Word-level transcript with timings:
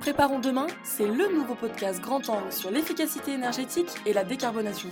Préparons 0.00 0.38
demain, 0.38 0.66
c'est 0.84 1.06
le 1.06 1.32
nouveau 1.34 1.54
podcast 1.54 2.00
grand 2.00 2.28
angle 2.28 2.52
sur 2.52 2.70
l'efficacité 2.70 3.32
énergétique 3.32 3.88
et 4.04 4.12
la 4.12 4.22
décarbonation. 4.22 4.88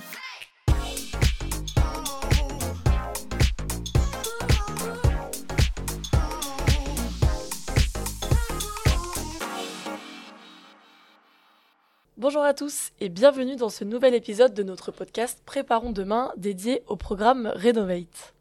Bonjour 12.17 12.43
à 12.43 12.55
tous 12.55 12.91
et 13.01 13.11
bienvenue 13.11 13.57
dans 13.57 13.69
ce 13.69 13.85
nouvel 13.85 14.15
épisode 14.15 14.55
de 14.55 14.63
notre 14.63 14.93
podcast 14.93 15.43
Préparons 15.45 15.93
demain 15.93 16.33
dédié 16.37 16.83
au 16.87 16.97
programme 16.97 17.53
Renovate. 17.55 18.35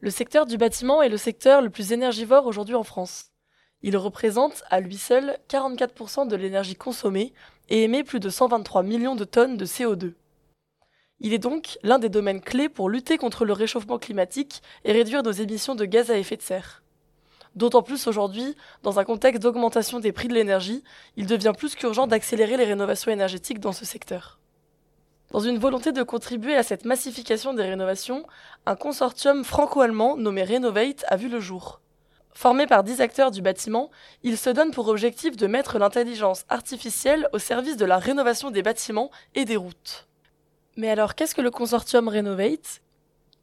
Le 0.00 0.10
secteur 0.10 0.46
du 0.46 0.58
bâtiment 0.58 1.02
est 1.02 1.08
le 1.08 1.16
secteur 1.16 1.62
le 1.62 1.70
plus 1.70 1.92
énergivore 1.92 2.46
aujourd'hui 2.46 2.74
en 2.74 2.82
France. 2.82 3.30
Il 3.82 3.96
représente 3.96 4.62
à 4.68 4.80
lui 4.80 4.96
seul 4.96 5.38
44% 5.48 6.28
de 6.28 6.36
l'énergie 6.36 6.76
consommée 6.76 7.32
et 7.68 7.84
émet 7.84 8.04
plus 8.04 8.20
de 8.20 8.28
123 8.28 8.82
millions 8.82 9.16
de 9.16 9.24
tonnes 9.24 9.56
de 9.56 9.64
CO2. 9.64 10.12
Il 11.20 11.32
est 11.32 11.38
donc 11.38 11.78
l'un 11.82 11.98
des 11.98 12.08
domaines 12.08 12.40
clés 12.40 12.68
pour 12.68 12.88
lutter 12.88 13.18
contre 13.18 13.44
le 13.44 13.52
réchauffement 13.52 13.98
climatique 13.98 14.62
et 14.84 14.92
réduire 14.92 15.22
nos 15.22 15.32
émissions 15.32 15.74
de 15.74 15.84
gaz 15.84 16.10
à 16.10 16.18
effet 16.18 16.36
de 16.36 16.42
serre. 16.42 16.82
D'autant 17.56 17.82
plus 17.82 18.06
aujourd'hui, 18.06 18.54
dans 18.82 18.98
un 18.98 19.04
contexte 19.04 19.42
d'augmentation 19.42 19.98
des 19.98 20.12
prix 20.12 20.28
de 20.28 20.34
l'énergie, 20.34 20.84
il 21.16 21.26
devient 21.26 21.52
plus 21.56 21.74
qu'urgent 21.74 22.06
d'accélérer 22.06 22.56
les 22.56 22.64
rénovations 22.64 23.10
énergétiques 23.10 23.60
dans 23.60 23.72
ce 23.72 23.84
secteur. 23.84 24.38
Dans 25.30 25.40
une 25.40 25.58
volonté 25.58 25.92
de 25.92 26.02
contribuer 26.02 26.56
à 26.56 26.62
cette 26.62 26.84
massification 26.84 27.52
des 27.52 27.62
rénovations, 27.62 28.24
un 28.66 28.76
consortium 28.76 29.44
franco-allemand 29.44 30.16
nommé 30.16 30.44
Renovate 30.44 31.04
a 31.08 31.16
vu 31.16 31.28
le 31.28 31.40
jour. 31.40 31.80
Formé 32.32 32.66
par 32.66 32.84
dix 32.84 33.00
acteurs 33.00 33.30
du 33.30 33.42
bâtiment, 33.42 33.90
il 34.22 34.38
se 34.38 34.50
donne 34.50 34.70
pour 34.70 34.88
objectif 34.88 35.36
de 35.36 35.46
mettre 35.46 35.78
l'intelligence 35.78 36.44
artificielle 36.48 37.28
au 37.32 37.38
service 37.38 37.76
de 37.76 37.84
la 37.84 37.98
rénovation 37.98 38.50
des 38.50 38.62
bâtiments 38.62 39.10
et 39.34 39.44
des 39.44 39.56
routes. 39.56 40.06
Mais 40.76 40.90
alors 40.90 41.14
qu'est-ce 41.14 41.34
que 41.34 41.42
le 41.42 41.50
consortium 41.50 42.08
Renovate? 42.08 42.80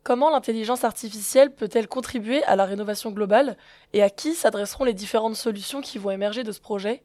Comment 0.04 0.30
l'intelligence 0.30 0.86
artificielle 0.86 1.54
peut-elle 1.54 1.90
contribuer 1.90 2.44
à 2.46 2.56
la 2.56 2.64
rénovation 2.64 3.12
globale? 3.12 3.58
Et 3.92 4.02
à 4.02 4.10
qui 4.10 4.34
s'adresseront 4.34 4.86
les 4.86 4.94
différentes 4.94 5.36
solutions 5.36 5.82
qui 5.82 5.98
vont 5.98 6.12
émerger 6.12 6.44
de 6.44 6.54
ce 6.54 6.62
projet? 6.62 7.04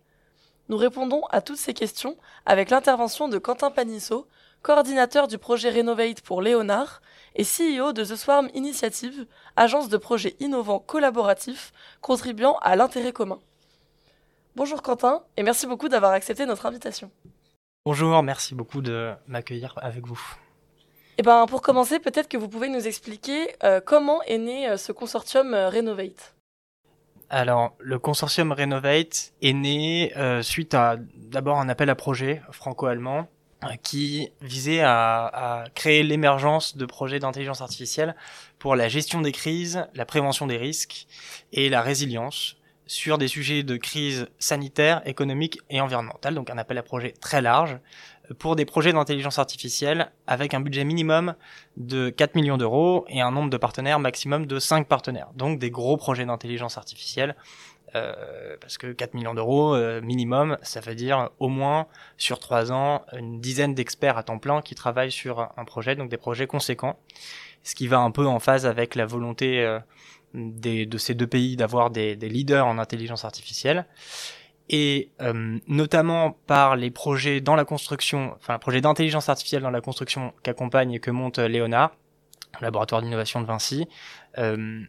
Nous 0.68 0.76
répondons 0.76 1.24
à 1.30 1.40
toutes 1.42 1.56
ces 1.56 1.74
questions 1.74 2.16
avec 2.46 2.70
l'intervention 2.70 3.28
de 3.28 3.38
Quentin 3.38 3.72
Panisso, 3.72 4.28
coordinateur 4.62 5.28
du 5.28 5.38
projet 5.38 5.70
Renovate 5.70 6.20
pour 6.22 6.40
Léonard 6.40 7.02
et 7.34 7.42
CEO 7.42 7.92
de 7.92 8.04
The 8.04 8.16
Swarm 8.16 8.48
Initiative, 8.54 9.26
agence 9.56 9.88
de 9.88 9.96
projets 9.96 10.36
innovants 10.40 10.78
collaboratifs 10.78 11.72
contribuant 12.00 12.58
à 12.62 12.76
l'intérêt 12.76 13.12
commun. 13.12 13.40
Bonjour 14.54 14.82
Quentin 14.82 15.22
et 15.36 15.42
merci 15.42 15.66
beaucoup 15.66 15.88
d'avoir 15.88 16.12
accepté 16.12 16.46
notre 16.46 16.66
invitation. 16.66 17.10
Bonjour, 17.84 18.22
merci 18.22 18.54
beaucoup 18.54 18.80
de 18.80 19.12
m'accueillir 19.26 19.74
avec 19.78 20.06
vous. 20.06 20.20
Eh 21.18 21.22
ben, 21.22 21.46
pour 21.46 21.62
commencer, 21.62 21.98
peut-être 21.98 22.28
que 22.28 22.36
vous 22.36 22.48
pouvez 22.48 22.68
nous 22.68 22.86
expliquer 22.86 23.54
euh, 23.64 23.80
comment 23.84 24.22
est 24.22 24.38
né 24.38 24.68
euh, 24.68 24.76
ce 24.76 24.92
consortium 24.92 25.52
euh, 25.52 25.68
Renovate? 25.68 26.34
Alors, 27.28 27.74
le 27.78 27.98
consortium 27.98 28.52
Renovate 28.52 29.32
est 29.40 29.52
né 29.54 30.12
suite 30.42 30.74
à 30.74 30.96
d'abord 31.16 31.58
un 31.58 31.70
appel 31.70 31.88
à 31.88 31.94
projet 31.94 32.42
franco-allemand 32.50 33.26
qui 33.82 34.30
visait 34.40 34.80
à, 34.80 35.64
créer 35.74 36.02
l'émergence 36.02 36.76
de 36.76 36.86
projets 36.86 37.18
d'intelligence 37.18 37.60
artificielle 37.60 38.14
pour 38.58 38.76
la 38.76 38.88
gestion 38.88 39.20
des 39.20 39.32
crises, 39.32 39.86
la 39.94 40.04
prévention 40.04 40.46
des 40.46 40.56
risques 40.56 41.06
et 41.52 41.68
la 41.68 41.82
résilience 41.82 42.56
sur 42.86 43.16
des 43.16 43.28
sujets 43.28 43.62
de 43.62 43.76
crise 43.76 44.26
sanitaire, 44.38 45.02
économique 45.06 45.60
et 45.70 45.80
environnementale. 45.80 46.34
Donc 46.34 46.50
un 46.50 46.58
appel 46.58 46.78
à 46.78 46.82
projet 46.82 47.12
très 47.12 47.40
large 47.40 47.78
pour 48.38 48.56
des 48.56 48.64
projets 48.64 48.92
d'intelligence 48.92 49.38
artificielle 49.38 50.10
avec 50.26 50.54
un 50.54 50.60
budget 50.60 50.84
minimum 50.84 51.34
de 51.76 52.10
4 52.10 52.34
millions 52.34 52.56
d'euros 52.56 53.04
et 53.08 53.20
un 53.20 53.30
nombre 53.30 53.50
de 53.50 53.56
partenaires 53.56 53.98
maximum 53.98 54.46
de 54.46 54.58
5 54.58 54.88
partenaires. 54.88 55.28
Donc 55.34 55.58
des 55.58 55.70
gros 55.70 55.96
projets 55.96 56.24
d'intelligence 56.24 56.78
artificielle. 56.78 57.36
Euh, 57.94 58.56
parce 58.60 58.78
que 58.78 58.92
4 58.92 59.12
millions 59.12 59.34
d'euros 59.34 59.74
euh, 59.74 60.00
minimum, 60.00 60.56
ça 60.62 60.80
veut 60.80 60.94
dire 60.94 61.28
au 61.38 61.48
moins 61.48 61.86
sur 62.16 62.38
3 62.38 62.72
ans 62.72 63.02
une 63.12 63.40
dizaine 63.40 63.74
d'experts 63.74 64.16
à 64.16 64.22
temps 64.22 64.38
plein 64.38 64.62
qui 64.62 64.74
travaillent 64.74 65.12
sur 65.12 65.50
un 65.56 65.64
projet, 65.64 65.94
donc 65.94 66.08
des 66.08 66.16
projets 66.16 66.46
conséquents. 66.46 66.98
Ce 67.64 67.74
qui 67.74 67.88
va 67.88 67.98
un 67.98 68.10
peu 68.10 68.26
en 68.26 68.40
phase 68.40 68.64
avec 68.66 68.94
la 68.94 69.04
volonté 69.04 69.60
euh, 69.60 69.78
des, 70.32 70.86
de 70.86 70.98
ces 70.98 71.14
deux 71.14 71.26
pays 71.26 71.56
d'avoir 71.56 71.90
des, 71.90 72.16
des 72.16 72.28
leaders 72.28 72.66
en 72.66 72.78
intelligence 72.78 73.26
artificielle 73.26 73.86
et 74.68 75.10
euh, 75.20 75.58
notamment 75.68 76.38
par 76.46 76.76
les 76.76 76.90
projets 76.90 77.40
dans 77.40 77.54
la 77.54 77.64
construction, 77.64 78.34
enfin, 78.36 78.58
projet 78.58 78.80
d'intelligence 78.80 79.28
artificielle 79.28 79.62
dans 79.62 79.70
la 79.70 79.82
construction 79.82 80.32
qu'accompagne 80.42 80.92
et 80.92 80.98
que 80.98 81.10
monte 81.10 81.38
Léonard, 81.38 81.94
laboratoire 82.60 83.02
d'innovation 83.02 83.40
de 83.40 83.46
Vinci. 83.46 83.86
Euh, 84.38 84.80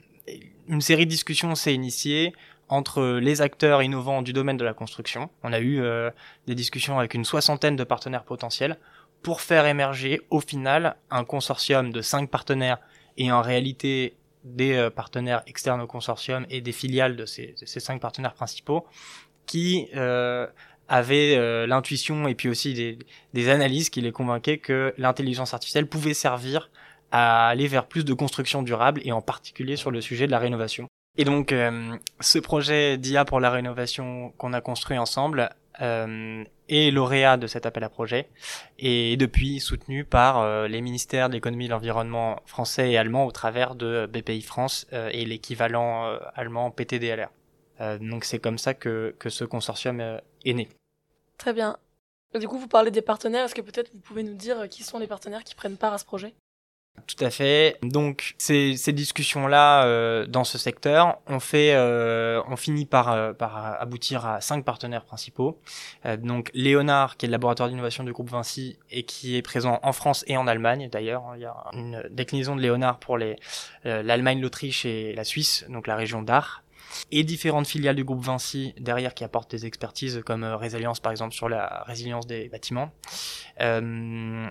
une 0.70 0.82
série 0.82 1.06
de 1.06 1.12
discussions 1.12 1.54
s'est 1.56 1.74
initiée 1.74 2.34
entre 2.70 3.20
les 3.22 3.42
acteurs 3.42 3.84
innovants 3.84 4.22
du 4.22 4.34
domaine 4.34 4.58
de 4.58 4.64
la 4.64 4.74
construction. 4.74 5.30
On 5.44 5.54
a 5.54 5.60
eu 5.60 5.82
euh, 5.82 6.10
des 6.48 6.56
discussions 6.56 6.98
avec 6.98 7.14
une 7.14 7.26
soixantaine 7.26 7.76
de 7.76 7.84
partenaires 7.84 8.24
potentiels 8.24 8.78
pour 9.22 9.42
faire 9.42 9.66
émerger 9.66 10.22
au 10.30 10.40
final 10.40 10.96
un 11.10 11.24
consortium 11.24 11.92
de 11.92 12.02
cinq 12.02 12.30
partenaires 12.30 12.80
et 13.18 13.32
en 13.32 13.42
réalité 13.42 14.16
des 14.44 14.90
partenaires 14.94 15.42
externes 15.48 15.80
au 15.80 15.88
consortium 15.88 16.46
et 16.50 16.60
des 16.60 16.74
filiales 16.74 17.16
de 17.16 17.26
ces, 17.26 17.56
cinq 17.66 18.02
partenaires 18.02 18.34
principaux 18.34 18.86
qui 19.46 19.88
euh, 19.96 20.48
avait 20.88 21.36
euh, 21.36 21.68
l'intuition 21.68 22.28
et 22.28 22.36
puis 22.36 22.50
aussi 22.50 22.74
des, 22.74 22.98
des, 23.34 23.50
analyses 23.50 23.90
qui 23.90 24.02
les 24.02 24.12
convainquaient 24.12 24.58
que 24.58 24.94
l'intelligence 24.98 25.54
artificielle 25.54 25.88
pouvait 25.88 26.14
servir 26.14 26.70
à 27.12 27.48
aller 27.48 27.68
vers 27.68 27.86
plus 27.88 28.04
de 28.06 28.14
construction 28.14 28.64
durable 28.64 29.02
et 29.06 29.12
en 29.12 29.22
particulier 29.22 29.76
sur 29.76 29.92
le 29.92 30.02
sujet 30.02 30.26
de 30.26 30.32
la 30.32 30.40
rénovation. 30.40 30.88
Et 31.18 31.26
donc 31.26 31.52
euh, 31.52 31.96
ce 32.22 32.40
projet 32.40 32.98
d'IA 32.98 33.24
pour 33.24 33.40
la 33.40 33.52
rénovation 33.52 34.34
qu'on 34.38 34.54
a 34.54 34.62
construit 34.62 34.98
ensemble 34.98 35.50
euh, 35.82 36.44
est 36.70 36.92
lauréat 36.92 37.38
de 37.38 37.46
cet 37.46 37.68
appel 37.68 37.84
à 37.84 37.90
projet 37.90 38.30
et 38.80 39.16
depuis 39.18 39.60
soutenu 39.60 40.06
par 40.06 40.40
euh, 40.40 40.68
les 40.68 40.82
ministères 40.82 41.30
de 41.30 41.36
l'économie 41.36 41.66
et 41.66 41.68
de 41.68 41.74
l'environnement 41.74 42.42
français 42.46 42.92
et 42.92 42.98
allemand 42.98 43.26
au 43.26 43.32
travers 43.32 43.76
de 43.76 44.08
BPI 44.12 44.42
France 44.42 44.88
et 44.92 45.26
l'équivalent 45.26 46.18
allemand 46.36 46.72
PTDLR. 46.72 47.30
Donc 48.00 48.24
c'est 48.24 48.40
comme 48.40 48.58
ça 48.58 48.74
que, 48.74 49.16
ce 49.28 49.44
consortium 49.44 50.00
est 50.00 50.54
né. 50.54 50.70
Très 51.38 51.54
bien. 51.54 51.78
Du 52.40 52.48
coup, 52.48 52.58
vous 52.58 52.68
parlez 52.68 52.92
des 52.92 53.02
partenaires. 53.02 53.46
Est-ce 53.46 53.56
que 53.56 53.62
peut-être 53.62 53.92
vous 53.94 54.00
pouvez 54.00 54.24
nous 54.24 54.36
dire 54.36 54.70
qui 54.70 54.84
sont 54.84 54.98
les 55.00 55.08
partenaires 55.08 55.44
qui 55.44 55.54
prennent 55.54 55.78
part 55.78 55.94
à 55.94 55.98
ce 55.98 56.06
projet? 56.06 56.34
Tout 57.08 57.24
à 57.24 57.30
fait. 57.30 57.78
Donc 57.82 58.36
ces, 58.38 58.76
discussions-là 58.94 59.86
euh, 59.86 60.26
dans 60.26 60.44
ce 60.44 60.58
secteur, 60.58 61.18
on 61.28 61.40
fait, 61.40 61.74
euh, 61.74 62.42
on 62.48 62.56
finit 62.56 62.86
par, 62.86 63.12
euh, 63.12 63.34
par 63.34 63.82
aboutir 63.82 64.26
à 64.26 64.42
cinq 64.42 64.64
partenaires 64.64 65.04
principaux. 65.04 65.60
donc 66.20 66.50
Léonard, 66.54 67.18
qui 67.18 67.26
est 67.26 67.28
le 67.28 67.34
laboratoire 67.34 67.70
d'innovation 67.70 68.04
du 68.04 68.14
groupe 68.14 68.30
Vinci 68.30 68.78
et 68.92 69.04
qui 69.04 69.36
est 69.36 69.42
présent 69.42 69.80
en 69.84 69.94
France 69.94 70.24
et 70.28 70.38
en 70.38 70.48
Allemagne. 70.48 70.90
D'ailleurs, 70.92 71.34
il 71.36 71.42
y 71.42 71.46
a 71.46 71.56
une 71.74 72.04
déclinaison 72.10 72.56
de 72.56 72.62
Léonard 72.62 73.00
pour 73.00 73.18
les 73.18 73.36
l'Allemagne, 73.84 74.40
l'Autriche 74.40 74.86
et 74.86 75.14
la 75.14 75.24
Suisse, 75.24 75.66
donc 75.70 75.88
la 75.88 75.96
région 75.96 76.22
d'Art 76.22 76.64
et 77.12 77.24
différentes 77.24 77.68
filiales 77.68 77.96
du 77.96 78.04
groupe 78.04 78.24
Vinci 78.24 78.74
derrière 78.80 79.14
qui 79.14 79.24
apportent 79.24 79.52
des 79.52 79.66
expertises 79.66 80.22
comme 80.26 80.44
euh, 80.44 80.58
Résilience 80.58 81.00
par 81.00 81.12
exemple 81.12 81.34
sur 81.34 81.50
la 81.50 81.84
résilience 81.86 82.28
des 82.28 82.50
bâtiments. 82.50 82.92
Euh, 83.62 84.48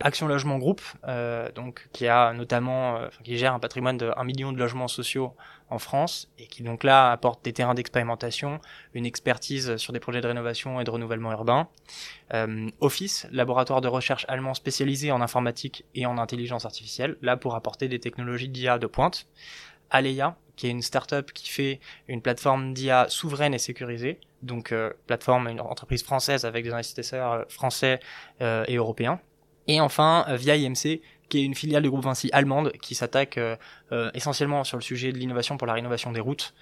Action 0.00 0.26
Logement 0.26 0.58
Groupe, 0.58 0.82
euh, 1.06 1.50
donc 1.52 1.88
qui 1.92 2.08
a 2.08 2.32
notamment, 2.32 2.96
euh, 2.96 3.08
qui 3.22 3.38
gère 3.38 3.54
un 3.54 3.60
patrimoine 3.60 3.96
de 3.96 4.10
1 4.16 4.24
million 4.24 4.52
de 4.52 4.58
logements 4.58 4.88
sociaux 4.88 5.34
en 5.70 5.78
France 5.78 6.28
et 6.38 6.46
qui 6.46 6.62
donc 6.62 6.82
là 6.82 7.12
apporte 7.12 7.44
des 7.44 7.52
terrains 7.52 7.74
d'expérimentation, 7.74 8.60
une 8.92 9.06
expertise 9.06 9.76
sur 9.76 9.92
des 9.92 10.00
projets 10.00 10.20
de 10.20 10.26
rénovation 10.26 10.80
et 10.80 10.84
de 10.84 10.90
renouvellement 10.90 11.30
urbain. 11.30 11.68
Euh, 12.34 12.68
Office, 12.80 13.28
laboratoire 13.30 13.80
de 13.80 13.88
recherche 13.88 14.26
allemand 14.28 14.54
spécialisé 14.54 15.12
en 15.12 15.20
informatique 15.20 15.84
et 15.94 16.06
en 16.06 16.18
intelligence 16.18 16.64
artificielle, 16.64 17.16
là 17.22 17.36
pour 17.36 17.54
apporter 17.54 17.86
des 17.88 18.00
technologies 18.00 18.48
d'IA 18.48 18.78
de 18.78 18.88
pointe. 18.88 19.26
Aleia, 19.90 20.36
qui 20.56 20.66
est 20.66 20.70
une 20.70 20.82
startup 20.82 21.32
qui 21.32 21.48
fait 21.48 21.78
une 22.08 22.20
plateforme 22.20 22.74
d'IA 22.74 23.06
souveraine 23.08 23.54
et 23.54 23.58
sécurisée, 23.58 24.18
donc 24.42 24.72
euh, 24.72 24.90
plateforme, 25.06 25.46
une 25.48 25.60
entreprise 25.60 26.02
française 26.02 26.44
avec 26.44 26.64
des 26.64 26.72
investisseurs 26.72 27.44
français 27.48 28.00
et 28.40 28.74
européens. 28.74 29.20
Et 29.66 29.80
enfin, 29.80 30.26
via 30.30 30.56
IMC, 30.56 31.00
qui 31.28 31.38
est 31.38 31.42
une 31.42 31.54
filiale 31.54 31.82
du 31.82 31.90
groupe 31.90 32.04
Vinci 32.04 32.28
allemande 32.32 32.72
qui 32.82 32.94
s'attaque 32.94 33.40
essentiellement 34.12 34.62
sur 34.62 34.76
le 34.76 34.82
sujet 34.82 35.10
de 35.10 35.18
l'innovation 35.18 35.56
pour 35.56 35.66
la 35.66 35.72
rénovation 35.72 36.12
des 36.12 36.20
routes, 36.20 36.54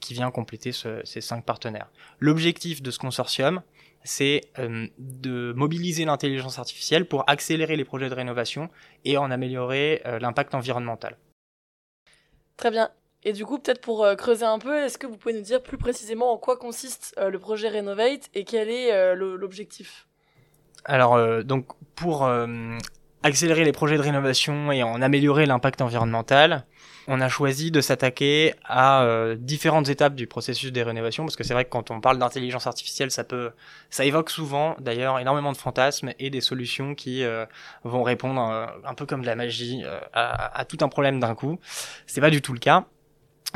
qui 0.00 0.12
vient 0.12 0.30
compléter 0.30 0.72
ces 0.72 1.20
cinq 1.20 1.44
partenaires. 1.44 1.88
L'objectif 2.20 2.82
de 2.82 2.90
ce 2.90 2.98
consortium, 2.98 3.62
c'est 4.04 4.42
de 4.58 5.54
mobiliser 5.56 6.04
l'intelligence 6.04 6.58
artificielle 6.58 7.06
pour 7.06 7.24
accélérer 7.28 7.76
les 7.76 7.84
projets 7.84 8.10
de 8.10 8.14
rénovation 8.14 8.68
et 9.06 9.16
en 9.16 9.30
améliorer 9.30 10.02
l'impact 10.20 10.54
environnemental. 10.54 11.16
Très 12.56 12.70
bien. 12.70 12.90
Et 13.24 13.32
du 13.32 13.46
coup, 13.46 13.58
peut-être 13.58 13.80
pour 13.80 14.04
euh, 14.04 14.14
creuser 14.14 14.44
un 14.44 14.58
peu, 14.58 14.76
est-ce 14.76 14.98
que 14.98 15.06
vous 15.06 15.16
pouvez 15.16 15.34
nous 15.34 15.42
dire 15.42 15.62
plus 15.62 15.78
précisément 15.78 16.32
en 16.32 16.38
quoi 16.38 16.56
consiste 16.56 17.14
euh, 17.18 17.30
le 17.30 17.38
projet 17.38 17.68
Renovate 17.68 18.28
et 18.34 18.44
quel 18.44 18.68
est 18.68 18.92
euh, 18.92 19.14
l'objectif? 19.14 20.08
Alors, 20.84 21.44
donc 21.44 21.66
pour 21.94 22.28
accélérer 23.22 23.64
les 23.64 23.72
projets 23.72 23.96
de 23.96 24.02
rénovation 24.02 24.72
et 24.72 24.82
en 24.82 25.00
améliorer 25.00 25.46
l'impact 25.46 25.80
environnemental, 25.80 26.64
on 27.08 27.20
a 27.20 27.28
choisi 27.28 27.70
de 27.70 27.80
s'attaquer 27.80 28.54
à 28.64 29.02
euh, 29.02 29.36
différentes 29.38 29.88
étapes 29.88 30.14
du 30.14 30.26
processus 30.26 30.70
des 30.70 30.82
rénovations 30.82 31.24
parce 31.24 31.36
que 31.36 31.42
c'est 31.44 31.54
vrai 31.54 31.64
que 31.64 31.70
quand 31.70 31.90
on 31.90 32.00
parle 32.00 32.18
d'intelligence 32.18 32.66
artificielle, 32.66 33.10
ça 33.10 33.24
peut, 33.24 33.50
ça 33.90 34.04
évoque 34.04 34.30
souvent 34.30 34.76
d'ailleurs 34.78 35.18
énormément 35.18 35.52
de 35.52 35.56
fantasmes 35.56 36.12
et 36.18 36.30
des 36.30 36.40
solutions 36.40 36.94
qui 36.94 37.24
euh, 37.24 37.44
vont 37.82 38.02
répondre 38.02 38.48
euh, 38.48 38.66
un 38.84 38.94
peu 38.94 39.06
comme 39.06 39.22
de 39.22 39.26
la 39.26 39.34
magie 39.34 39.82
à, 40.12 40.58
à, 40.58 40.64
tout 40.64 40.78
un 40.80 40.88
problème 40.88 41.18
d'un 41.18 41.34
coup. 41.34 41.58
C'est 42.06 42.20
pas 42.20 42.30
du 42.30 42.40
tout 42.40 42.52
le 42.52 42.60
cas. 42.60 42.86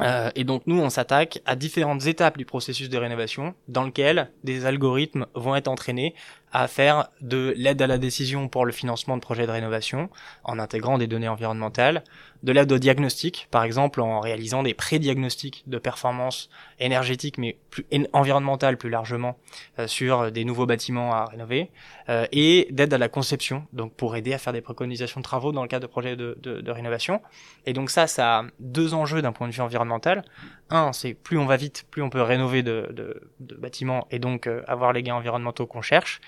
Euh, 0.01 0.31
et 0.35 0.45
donc 0.45 0.63
nous, 0.67 0.79
on 0.79 0.91
s'attaque 0.91 1.41
à 1.47 1.57
différentes 1.57 2.07
étapes 2.07 2.37
du 2.37 2.45
processus 2.45 2.89
de 2.89 2.99
rénovation 2.99 3.55
dans 3.69 3.85
lequel 3.85 4.31
des 4.45 4.67
algorithmes 4.67 5.27
vont 5.35 5.57
être 5.57 5.69
entraînés 5.69 6.15
à 6.57 6.69
faire 6.69 7.09
de 7.21 7.53
l'aide 7.55 7.83
à 7.83 7.87
la 7.87 7.99
décision 7.99 8.49
pour 8.49 8.65
le 8.65 8.73
financement 8.73 9.15
de 9.19 9.21
projets 9.21 9.47
de 9.47 9.51
rénovation 9.51 10.09
en 10.43 10.59
intégrant 10.59 10.97
des 10.97 11.07
données 11.07 11.29
environnementales, 11.29 12.03
de 12.43 12.53
l'aide 12.53 12.73
au 12.73 12.79
diagnostic, 12.79 13.47
par 13.51 13.63
exemple 13.63 14.01
en 14.01 14.21
réalisant 14.21 14.63
des 14.63 14.73
pré-diagnostics 14.73 15.65
de 15.67 15.77
performance 15.77 16.49
énergétique 16.79 17.37
mais 17.37 17.59
plus 17.69 17.85
environnementale 18.15 18.79
plus 18.79 18.89
largement 18.89 19.37
euh, 19.79 19.87
sur 19.87 20.33
des 20.33 20.47
nouveaux 20.47 20.65
bâtiments 20.65 21.13
à 21.13 21.27
rénover, 21.27 21.71
euh, 22.09 22.25
et 22.33 22.69
d'aide 22.71 22.95
à 22.95 22.99
la 22.99 23.11
conception, 23.11 23.67
donc 23.75 23.93
pour 23.93 24.17
aider 24.17 24.33
à 24.33 24.39
faire 24.39 24.55
des 24.55 24.63
préconisations 24.63 25.21
de 25.21 25.25
travaux 25.25 25.53
dans 25.53 25.61
le 25.61 25.69
cadre 25.69 25.87
de 25.87 25.91
projets 25.91 26.17
de, 26.17 26.39
de, 26.41 26.63
de 26.63 26.71
rénovation. 26.71 27.21
Et 27.67 27.75
donc 27.75 27.91
ça, 27.91 28.07
ça 28.07 28.39
a 28.39 28.45
deux 28.61 28.95
enjeux 28.95 29.21
d'un 29.21 29.33
point 29.33 29.47
de 29.47 29.53
vue 29.53 29.61
environnemental. 29.61 30.25
Un, 30.69 30.93
c'est 30.93 31.15
plus 31.15 31.39
on 31.39 31.47
va 31.47 31.57
vite, 31.57 31.87
plus 31.91 32.03
on 32.03 32.11
peut 32.11 32.23
rénover 32.23 32.63
de, 32.63 33.31
bâtiments 33.39 34.07
et 34.11 34.19
donc 34.19 34.47
euh, 34.47 34.63
avoir 34.67 34.93
les 34.93 35.03
gains 35.03 35.15
environnementaux 35.15 35.67
qu'on 35.67 35.83
cherche. 35.83 36.21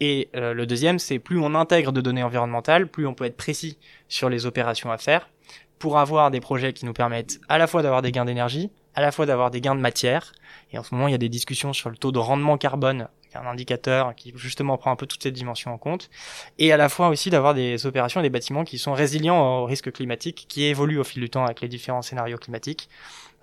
Et 0.00 0.28
euh, 0.34 0.54
le 0.54 0.66
deuxième, 0.66 0.98
c'est 0.98 1.20
plus 1.20 1.38
on 1.38 1.54
intègre 1.54 1.92
de 1.92 2.00
données 2.00 2.24
environnementales, 2.24 2.88
plus 2.88 3.06
on 3.06 3.14
peut 3.14 3.24
être 3.24 3.36
précis 3.36 3.78
sur 4.08 4.28
les 4.28 4.44
opérations 4.44 4.90
à 4.90 4.98
faire 4.98 5.28
pour 5.78 5.98
avoir 5.98 6.30
des 6.30 6.40
projets 6.40 6.72
qui 6.72 6.84
nous 6.84 6.94
permettent 6.94 7.38
à 7.48 7.58
la 7.58 7.66
fois 7.66 7.82
d'avoir 7.82 8.02
des 8.02 8.10
gains 8.10 8.24
d'énergie, 8.24 8.70
à 8.94 9.02
la 9.02 9.12
fois 9.12 9.26
d'avoir 9.26 9.50
des 9.50 9.60
gains 9.60 9.74
de 9.74 9.80
matière. 9.80 10.32
Et 10.72 10.78
en 10.78 10.82
ce 10.82 10.94
moment, 10.94 11.06
il 11.06 11.12
y 11.12 11.14
a 11.14 11.18
des 11.18 11.28
discussions 11.28 11.72
sur 11.72 11.90
le 11.90 11.96
taux 11.96 12.12
de 12.12 12.18
rendement 12.18 12.56
carbone, 12.56 13.08
un 13.34 13.46
indicateur 13.46 14.14
qui 14.14 14.32
justement 14.36 14.78
prend 14.78 14.90
un 14.90 14.96
peu 14.96 15.06
toutes 15.06 15.22
ces 15.22 15.30
dimensions 15.30 15.72
en 15.72 15.78
compte, 15.78 16.10
et 16.58 16.72
à 16.72 16.76
la 16.76 16.88
fois 16.88 17.08
aussi 17.08 17.30
d'avoir 17.30 17.54
des 17.54 17.86
opérations 17.86 18.20
et 18.20 18.22
des 18.22 18.30
bâtiments 18.30 18.64
qui 18.64 18.78
sont 18.78 18.92
résilients 18.92 19.62
au 19.62 19.64
risque 19.64 19.92
climatique, 19.92 20.46
qui 20.48 20.64
évoluent 20.64 20.98
au 20.98 21.04
fil 21.04 21.22
du 21.22 21.30
temps 21.30 21.44
avec 21.44 21.60
les 21.60 21.68
différents 21.68 22.02
scénarios 22.02 22.38
climatiques. 22.38 22.88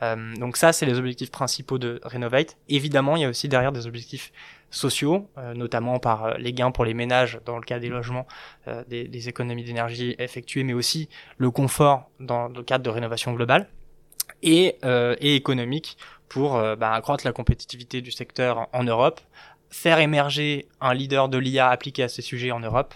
Euh, 0.02 0.36
donc 0.36 0.58
ça, 0.58 0.74
c'est 0.74 0.86
les 0.86 0.98
objectifs 0.98 1.32
principaux 1.32 1.78
de 1.78 2.02
Renovate. 2.04 2.58
Évidemment, 2.68 3.16
il 3.16 3.22
y 3.22 3.26
a 3.26 3.30
aussi 3.30 3.48
derrière 3.48 3.72
des 3.72 3.88
objectifs 3.88 4.32
sociaux, 4.74 5.30
euh, 5.38 5.54
notamment 5.54 6.00
par 6.00 6.26
euh, 6.26 6.34
les 6.38 6.52
gains 6.52 6.72
pour 6.72 6.84
les 6.84 6.94
ménages 6.94 7.40
dans 7.46 7.58
le 7.58 7.64
cas 7.64 7.80
des 7.80 7.90
logements, 7.90 8.26
euh, 8.68 8.84
des, 8.88 9.08
des, 9.08 9.30
économies 9.30 9.64
d'énergie 9.64 10.16
effectuées, 10.18 10.64
mais 10.64 10.74
aussi 10.74 11.10
le 11.38 11.52
confort 11.52 12.10
dans 12.20 12.48
le 12.48 12.64
cadre 12.64 12.84
de 12.84 12.90
rénovation 12.90 13.34
globale, 13.34 13.70
et, 14.42 14.78
et 15.22 15.36
économique 15.36 15.98
pour 16.28 16.62
bah, 16.76 16.92
accroître 16.92 17.26
la 17.26 17.32
compétitivité 17.32 18.02
du 18.02 18.12
secteur 18.12 18.68
en 18.74 18.84
Europe, 18.84 19.22
faire 19.74 20.00
émerger 20.00 20.68
un 20.80 20.94
leader 20.94 21.28
de 21.28 21.38
l'IA 21.38 21.70
appliqué 21.70 22.04
à 22.04 22.08
ces 22.08 22.22
sujets 22.22 22.52
en 22.52 22.60
Europe, 22.60 22.94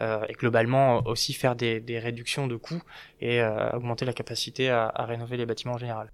et 0.00 0.32
globalement 0.32 1.06
aussi 1.06 1.34
faire 1.34 1.54
des, 1.54 1.78
des 1.78 1.98
réductions 1.98 2.46
de 2.46 2.56
coûts 2.56 2.82
et 3.20 3.42
augmenter 3.74 4.06
la 4.06 4.14
capacité 4.14 4.70
à, 4.70 4.90
à 4.94 5.04
rénover 5.04 5.36
les 5.36 5.44
bâtiments 5.44 5.74
en 5.74 5.78
général. 5.78 6.10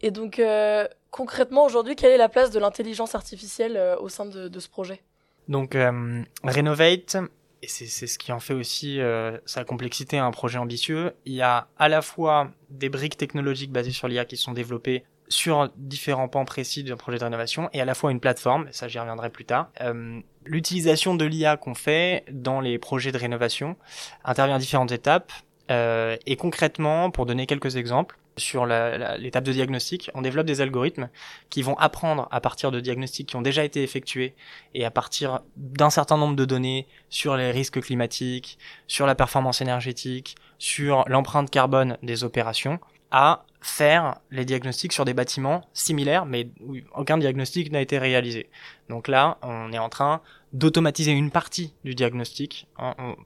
Et 0.00 0.10
donc, 0.10 0.38
euh, 0.38 0.86
concrètement, 1.10 1.64
aujourd'hui, 1.64 1.96
quelle 1.96 2.12
est 2.12 2.18
la 2.18 2.28
place 2.28 2.50
de 2.50 2.58
l'intelligence 2.58 3.14
artificielle 3.14 3.76
euh, 3.76 3.96
au 3.98 4.08
sein 4.08 4.26
de, 4.26 4.48
de, 4.48 4.60
ce 4.60 4.68
projet? 4.68 5.00
Donc, 5.48 5.74
euh, 5.74 6.22
Renovate, 6.42 7.16
et 7.62 7.68
c'est 7.68 8.06
ce 8.06 8.18
qui 8.18 8.32
en 8.32 8.40
fait 8.40 8.54
aussi 8.54 9.00
euh, 9.00 9.38
sa 9.46 9.64
complexité 9.64 10.18
un 10.18 10.30
projet 10.30 10.58
ambitieux, 10.58 11.14
il 11.24 11.32
y 11.32 11.42
a 11.42 11.68
à 11.78 11.88
la 11.88 12.02
fois 12.02 12.50
des 12.68 12.88
briques 12.88 13.16
technologiques 13.16 13.72
basées 13.72 13.92
sur 13.92 14.08
l'IA 14.08 14.24
qui 14.24 14.36
sont 14.36 14.52
développées 14.52 15.04
sur 15.28 15.70
différents 15.76 16.28
pans 16.28 16.44
précis 16.44 16.84
d'un 16.84 16.96
projet 16.96 17.18
de 17.18 17.24
rénovation 17.24 17.68
et 17.72 17.80
à 17.80 17.84
la 17.84 17.94
fois 17.94 18.12
une 18.12 18.20
plateforme, 18.20 18.68
ça 18.70 18.88
j'y 18.88 18.98
reviendrai 18.98 19.30
plus 19.30 19.44
tard. 19.44 19.70
Euh, 19.80 20.20
L'utilisation 20.44 21.16
de 21.16 21.24
l'IA 21.24 21.56
qu'on 21.56 21.74
fait 21.74 22.24
dans 22.30 22.60
les 22.60 22.78
projets 22.78 23.10
de 23.10 23.18
rénovation 23.18 23.76
intervient 24.24 24.56
à 24.56 24.60
différentes 24.60 24.92
étapes 24.92 25.32
euh, 25.70 26.16
et 26.26 26.36
concrètement, 26.36 27.10
pour 27.10 27.26
donner 27.26 27.46
quelques 27.46 27.76
exemples, 27.76 28.16
sur 28.38 28.66
l'étape 28.66 29.44
de 29.44 29.52
diagnostic, 29.52 30.10
on 30.14 30.20
développe 30.20 30.46
des 30.46 30.60
algorithmes 30.60 31.08
qui 31.48 31.62
vont 31.62 31.76
apprendre 31.78 32.28
à 32.30 32.40
partir 32.40 32.70
de 32.70 32.80
diagnostics 32.80 33.28
qui 33.28 33.36
ont 33.36 33.42
déjà 33.42 33.64
été 33.64 33.82
effectués 33.82 34.34
et 34.74 34.84
à 34.84 34.90
partir 34.90 35.40
d'un 35.56 35.88
certain 35.88 36.18
nombre 36.18 36.36
de 36.36 36.44
données 36.44 36.86
sur 37.08 37.36
les 37.36 37.50
risques 37.50 37.80
climatiques, 37.80 38.58
sur 38.86 39.06
la 39.06 39.14
performance 39.14 39.62
énergétique, 39.62 40.36
sur 40.58 41.04
l'empreinte 41.08 41.50
carbone 41.50 41.96
des 42.02 42.24
opérations, 42.24 42.78
à 43.10 43.44
faire 43.66 44.20
les 44.30 44.44
diagnostics 44.44 44.92
sur 44.92 45.04
des 45.04 45.14
bâtiments 45.14 45.62
similaires, 45.72 46.24
mais 46.24 46.48
où 46.60 46.76
aucun 46.94 47.18
diagnostic 47.18 47.72
n'a 47.72 47.80
été 47.80 47.98
réalisé. 47.98 48.48
Donc 48.88 49.08
là, 49.08 49.38
on 49.42 49.72
est 49.72 49.78
en 49.78 49.88
train 49.88 50.20
d'automatiser 50.52 51.10
une 51.10 51.30
partie 51.30 51.74
du 51.84 51.94
diagnostic. 51.94 52.68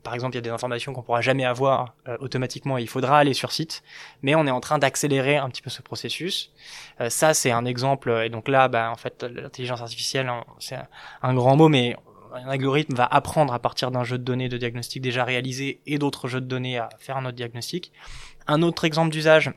par 0.03 0.15
exemple, 0.15 0.35
il 0.35 0.38
y 0.38 0.38
a 0.38 0.43
des 0.43 0.50
informations 0.50 0.93
qu'on 0.93 1.03
pourra 1.03 1.21
jamais 1.21 1.44
avoir 1.44 1.94
euh, 2.09 2.17
automatiquement 2.21 2.79
et 2.79 2.82
il 2.82 2.88
faudra 2.88 3.19
aller 3.19 3.35
sur 3.35 3.53
site, 3.53 3.82
mais 4.23 4.35
on 4.35 4.47
est 4.47 4.50
en 4.50 4.61
train 4.61 4.79
d'accélérer 4.79 5.37
un 5.37 5.49
petit 5.50 5.62
peu 5.62 5.71
ce 5.71 5.82
processus. 5.82 6.53
Euh, 7.00 7.11
ça, 7.11 7.35
c'est 7.35 7.50
un 7.50 7.67
exemple. 7.67 8.11
Et 8.25 8.31
donc 8.31 8.49
là, 8.49 8.69
bah, 8.69 8.91
en 8.91 8.97
fait, 8.97 9.23
l'intelligence 9.23 9.82
artificielle, 9.82 10.31
c'est 10.59 10.79
un, 11.23 11.35
grand 11.35 11.56
mot, 11.56 11.69
mais 11.69 11.97
un 12.32 12.49
algorithme 12.49 12.94
va 12.94 13.05
apprendre 13.05 13.53
à 13.53 13.59
partir 13.59 13.91
d'un 13.91 14.05
jeu 14.05 14.17
de 14.19 14.25
données 14.25 14.49
de 14.49 14.56
diagnostic 14.56 15.03
déjà 15.03 15.25
réalisé 15.25 15.81
et 15.87 15.99
d'autres 15.99 16.27
jeux 16.29 16.41
de 16.41 16.47
données 16.47 16.79
à 16.79 16.88
faire 16.99 17.17
un 17.19 17.27
autre 17.27 17.37
diagnostic. 17.37 17.93
Un 18.47 18.62
autre 18.62 18.85
exemple 18.85 19.11
d'usage, 19.11 19.53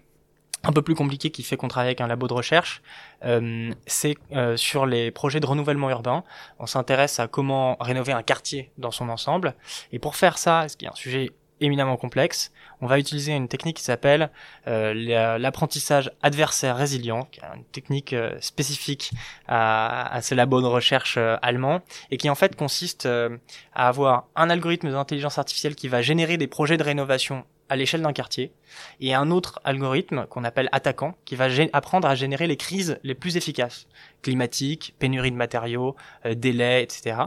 un 0.64 0.72
peu 0.72 0.82
plus 0.82 0.96
compliqué 0.96 1.30
qui 1.30 1.44
fait 1.44 1.58
qu'on 1.58 1.68
travaille 1.68 1.90
avec 1.90 2.02
un 2.02 2.08
labo 2.08 2.28
de 2.28 2.34
recherche, 2.34 2.82
euh, 3.26 3.72
c'est 3.86 4.16
euh, 4.32 4.56
sur 4.56 4.86
les 4.86 5.12
projets 5.12 5.40
de 5.40 5.46
renouvellement 5.46 5.90
urbain. 5.90 6.24
On 6.60 6.66
s'intéresse 6.66 7.20
à 7.20 7.28
comment 7.28 7.76
rénover 7.80 8.14
un 8.14 8.24
quartier 8.24 8.72
dans 8.78 8.92
son 8.92 9.10
ensemble. 9.10 9.56
Et 9.92 10.00
pour 10.00 10.16
faire 10.16 10.38
ça, 10.38 10.68
ce 10.70 10.78
qui 10.78 10.86
est 10.86 10.90
un 10.90 10.96
sujet 10.96 11.32
éminemment 11.60 11.96
complexe, 11.96 12.52
on 12.82 12.88
va 12.88 13.00
utiliser 13.00 13.34
une 13.34 13.48
technique 13.48 13.78
qui 13.78 13.84
s'appelle 13.84 14.32
euh, 14.68 15.38
l'apprentissage 15.38 16.12
adversaire 16.22 16.76
résilient, 16.76 17.28
qui 17.32 17.40
est 17.40 17.44
une 17.56 17.64
technique 17.66 18.16
spécifique 18.42 19.12
à, 19.48 20.14
à, 20.14 20.22
ce 20.22 20.36
labo 20.36 20.62
de 20.62 20.68
recherche 20.68 21.18
allemand, 21.42 21.82
et 22.12 22.18
qui 22.18 22.30
en 22.30 22.36
fait 22.36 22.56
consiste 22.56 23.06
à 23.06 23.88
avoir 23.88 24.26
un 24.36 24.50
algorithme 24.50 24.92
d'intelligence 24.92 25.38
artificielle 25.38 25.76
qui 25.76 25.88
va 25.88 26.02
générer 26.02 26.36
des 26.38 26.48
projets 26.48 26.76
de 26.76 26.84
rénovation 26.84 27.46
à 27.70 27.76
l'échelle 27.76 28.02
d'un 28.02 28.14
quartier, 28.14 28.52
et 29.00 29.14
un 29.14 29.32
autre 29.32 29.60
algorithme 29.64 30.26
qu'on 30.28 30.44
appelle 30.44 30.70
attaquant, 30.72 31.16
qui 31.26 31.36
va 31.36 31.48
apprendre 31.74 32.08
à 32.08 32.16
générer 32.16 32.48
les 32.48 32.58
crises 32.58 33.00
les 33.04 33.16
plus 33.16 33.38
efficaces, 33.38 33.88
climatiques, 34.22 34.94
pénurie 35.00 35.32
de 35.32 35.36
matériaux, 35.36 35.96
euh, 36.26 36.36
délais, 36.36 36.84
etc. 36.84 37.18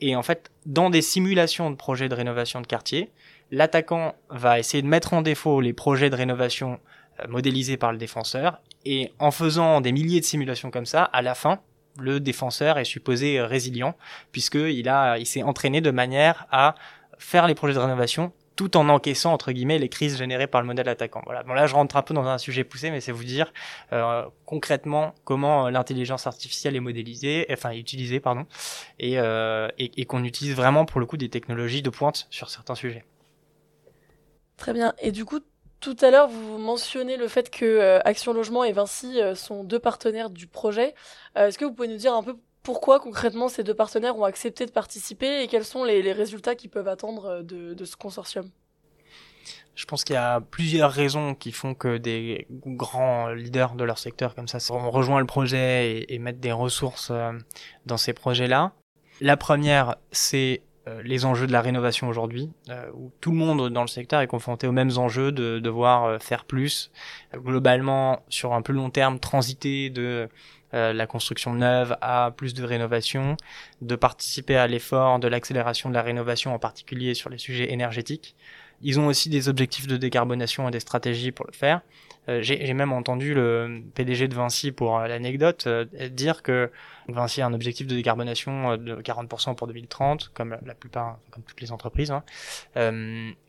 Et 0.00 0.16
en 0.16 0.22
fait, 0.22 0.50
dans 0.66 0.90
des 0.90 1.02
simulations 1.02 1.70
de 1.70 1.76
projets 1.76 2.08
de 2.08 2.14
rénovation 2.14 2.60
de 2.60 2.66
quartier, 2.66 3.10
l'attaquant 3.50 4.14
va 4.30 4.58
essayer 4.58 4.82
de 4.82 4.88
mettre 4.88 5.14
en 5.14 5.22
défaut 5.22 5.60
les 5.60 5.72
projets 5.72 6.10
de 6.10 6.16
rénovation 6.16 6.80
euh, 7.20 7.28
modélisés 7.28 7.76
par 7.76 7.92
le 7.92 7.98
défenseur, 7.98 8.60
et 8.84 9.12
en 9.18 9.30
faisant 9.30 9.80
des 9.80 9.92
milliers 9.92 10.20
de 10.20 10.24
simulations 10.24 10.70
comme 10.70 10.86
ça, 10.86 11.04
à 11.04 11.22
la 11.22 11.34
fin, 11.34 11.60
le 11.98 12.20
défenseur 12.20 12.78
est 12.78 12.84
supposé 12.84 13.40
résilient, 13.40 13.96
puisqu'il 14.32 14.88
a, 14.88 15.18
il 15.18 15.26
s'est 15.26 15.42
entraîné 15.42 15.80
de 15.80 15.90
manière 15.90 16.46
à 16.50 16.74
faire 17.18 17.46
les 17.46 17.54
projets 17.54 17.74
de 17.74 17.78
rénovation 17.78 18.32
tout 18.56 18.76
en 18.76 18.88
encaissant 18.88 19.32
entre 19.32 19.52
guillemets 19.52 19.78
les 19.78 19.88
crises 19.88 20.16
générées 20.16 20.46
par 20.46 20.60
le 20.60 20.66
modèle 20.66 20.88
attaquant. 20.88 21.22
Voilà. 21.26 21.42
Bon 21.42 21.52
là, 21.52 21.66
je 21.66 21.74
rentre 21.74 21.96
un 21.96 22.02
peu 22.02 22.14
dans 22.14 22.26
un 22.26 22.38
sujet 22.38 22.64
poussé, 22.64 22.90
mais 22.90 23.00
c'est 23.00 23.12
vous 23.12 23.24
dire 23.24 23.52
euh, 23.92 24.24
concrètement 24.44 25.14
comment 25.24 25.68
l'intelligence 25.68 26.26
artificielle 26.26 26.74
est 26.74 26.80
modélisée, 26.80 27.46
enfin 27.50 27.72
utilisée, 27.72 28.18
pardon, 28.18 28.46
et, 28.98 29.18
euh, 29.18 29.68
et, 29.78 30.04
qu'on 30.06 30.24
utilise 30.24 30.54
vraiment 30.54 30.84
pour 30.84 31.00
le 31.00 31.06
coup 31.06 31.16
des 31.16 31.28
technologies 31.28 31.82
de 31.82 31.90
pointe 31.90 32.26
sur 32.30 32.48
certains 32.48 32.74
sujets. 32.74 33.04
Très 34.56 34.72
bien. 34.72 34.94
Et 35.00 35.12
du 35.12 35.24
coup, 35.24 35.40
tout 35.80 35.96
à 36.00 36.10
l'heure, 36.10 36.28
vous 36.28 36.58
mentionnez 36.58 37.16
le 37.16 37.28
fait 37.28 37.50
que 37.50 37.64
euh, 37.64 38.00
Action 38.04 38.32
Logement 38.32 38.64
et 38.64 38.72
Vinci 38.72 39.20
euh, 39.20 39.34
sont 39.34 39.62
deux 39.62 39.78
partenaires 39.78 40.30
du 40.30 40.46
projet. 40.46 40.94
Euh, 41.36 41.48
est-ce 41.48 41.58
que 41.58 41.64
vous 41.64 41.72
pouvez 41.72 41.88
nous 41.88 41.96
dire 41.96 42.14
un 42.14 42.22
peu 42.22 42.36
pourquoi 42.66 42.98
concrètement 42.98 43.46
ces 43.46 43.62
deux 43.62 43.74
partenaires 43.74 44.18
ont 44.18 44.24
accepté 44.24 44.66
de 44.66 44.72
participer 44.72 45.40
et 45.40 45.46
quels 45.46 45.64
sont 45.64 45.84
les, 45.84 46.12
résultats 46.12 46.56
qu'ils 46.56 46.68
peuvent 46.68 46.88
attendre 46.88 47.26
euh, 47.26 47.42
de, 47.44 47.84
ce 47.84 47.94
consortium? 47.94 48.50
Je 49.76 49.84
pense 49.84 50.02
qu'il 50.02 50.14
y 50.14 50.16
a 50.16 50.40
plusieurs 50.40 50.90
raisons 50.90 51.36
qui 51.36 51.52
font 51.52 51.74
que 51.74 51.96
des 51.96 52.48
grands 52.50 53.28
leaders 53.28 53.76
de 53.76 53.84
leur 53.84 53.98
secteur 53.98 54.34
comme 54.34 54.48
ça 54.48 54.58
ont 54.74 54.90
rejoint 54.90 55.20
le 55.20 55.26
projet 55.26 56.06
et, 56.08 56.18
mettent 56.18 56.40
des 56.40 56.50
ressources 56.50 57.12
euh, 57.12 57.30
dans 57.84 57.98
ces 57.98 58.12
projets-là. 58.12 58.72
La 59.20 59.36
première, 59.36 59.94
c'est 60.10 60.62
les 61.02 61.24
enjeux 61.24 61.48
de 61.48 61.52
la 61.52 61.62
rénovation 61.62 62.08
aujourd'hui, 62.08 62.48
où 62.94 63.10
tout 63.20 63.32
le 63.32 63.36
monde 63.36 63.70
dans 63.70 63.80
le 63.80 63.88
secteur 63.88 64.20
est 64.20 64.28
confronté 64.28 64.68
aux 64.68 64.72
mêmes 64.72 64.96
enjeux 64.98 65.32
de 65.32 65.58
devoir 65.58 66.22
faire 66.22 66.44
plus, 66.44 66.92
globalement 67.34 68.22
sur 68.28 68.52
un 68.52 68.62
plus 68.62 68.74
long 68.74 68.90
terme 68.90 69.18
transiter 69.18 69.90
de 69.90 70.28
la 70.72 71.06
construction 71.06 71.54
neuve 71.54 71.96
à 72.00 72.32
plus 72.36 72.52
de 72.54 72.64
rénovation, 72.64 73.36
de 73.80 73.96
participer 73.96 74.56
à 74.56 74.66
l'effort 74.66 75.18
de 75.18 75.28
l'accélération 75.28 75.88
de 75.88 75.94
la 75.94 76.02
rénovation 76.02 76.54
en 76.54 76.58
particulier 76.58 77.14
sur 77.14 77.30
les 77.30 77.38
sujets 77.38 77.72
énergétiques. 77.72 78.36
Ils 78.82 79.00
ont 79.00 79.06
aussi 79.06 79.28
des 79.28 79.48
objectifs 79.48 79.86
de 79.86 79.96
décarbonation 79.96 80.68
et 80.68 80.70
des 80.70 80.80
stratégies 80.80 81.32
pour 81.32 81.46
le 81.46 81.52
faire. 81.52 81.80
Euh, 82.28 82.42
j'ai 82.42 82.74
même 82.74 82.92
entendu 82.92 83.34
le 83.34 83.82
PDG 83.94 84.26
de 84.26 84.34
Vinci, 84.34 84.72
pour 84.72 84.98
euh, 84.98 85.06
l'anecdote, 85.06 85.66
euh, 85.68 85.84
dire 86.10 86.42
que 86.42 86.70
Vinci 87.08 87.40
a 87.40 87.46
un 87.46 87.54
objectif 87.54 87.86
de 87.86 87.94
décarbonation 87.94 88.76
de 88.76 88.96
40% 88.96 89.54
pour 89.54 89.68
2030, 89.68 90.32
comme 90.34 90.56
la, 90.64 90.74
plupart, 90.74 91.18
comme 91.30 91.44
toutes 91.44 91.60
les 91.60 91.70
entreprises. 91.70 92.10
Hein. 92.10 92.24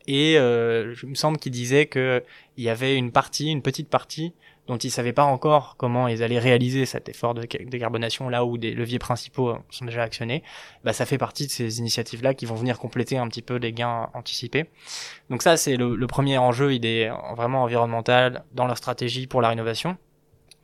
et 0.06 0.34
je 0.36 1.06
me 1.06 1.14
semble 1.14 1.38
qu'il 1.38 1.50
disait 1.50 1.86
qu'il 1.86 2.22
y 2.56 2.68
avait 2.68 2.96
une 2.96 3.10
partie, 3.10 3.50
une 3.50 3.62
petite 3.62 3.88
partie 3.88 4.32
dont 4.68 4.76
ils 4.76 4.90
savaient 4.90 5.12
pas 5.12 5.24
encore 5.24 5.76
comment 5.76 6.06
ils 6.08 6.22
allaient 6.22 6.38
réaliser 6.38 6.86
cet 6.86 7.08
effort 7.08 7.34
de 7.34 7.42
décarbonation 7.42 8.28
là 8.28 8.44
où 8.44 8.58
des 8.58 8.72
leviers 8.72 8.98
principaux 8.98 9.56
sont 9.70 9.86
déjà 9.86 10.02
actionnés, 10.02 10.42
bah 10.84 10.92
ça 10.92 11.06
fait 11.06 11.18
partie 11.18 11.46
de 11.46 11.50
ces 11.50 11.78
initiatives 11.78 12.22
là 12.22 12.34
qui 12.34 12.46
vont 12.46 12.54
venir 12.54 12.78
compléter 12.78 13.18
un 13.18 13.26
petit 13.28 13.42
peu 13.42 13.56
les 13.56 13.72
gains 13.72 14.10
anticipés. 14.14 14.66
Donc 15.30 15.42
ça 15.42 15.56
c'est 15.56 15.76
le, 15.76 16.06
premier 16.06 16.38
enjeu, 16.38 16.74
il 16.74 16.86
est 16.86 17.10
vraiment 17.36 17.62
environnemental 17.62 18.44
dans 18.52 18.66
leur 18.66 18.76
stratégie 18.78 19.26
pour 19.26 19.42
la 19.42 19.48
rénovation. 19.48 19.96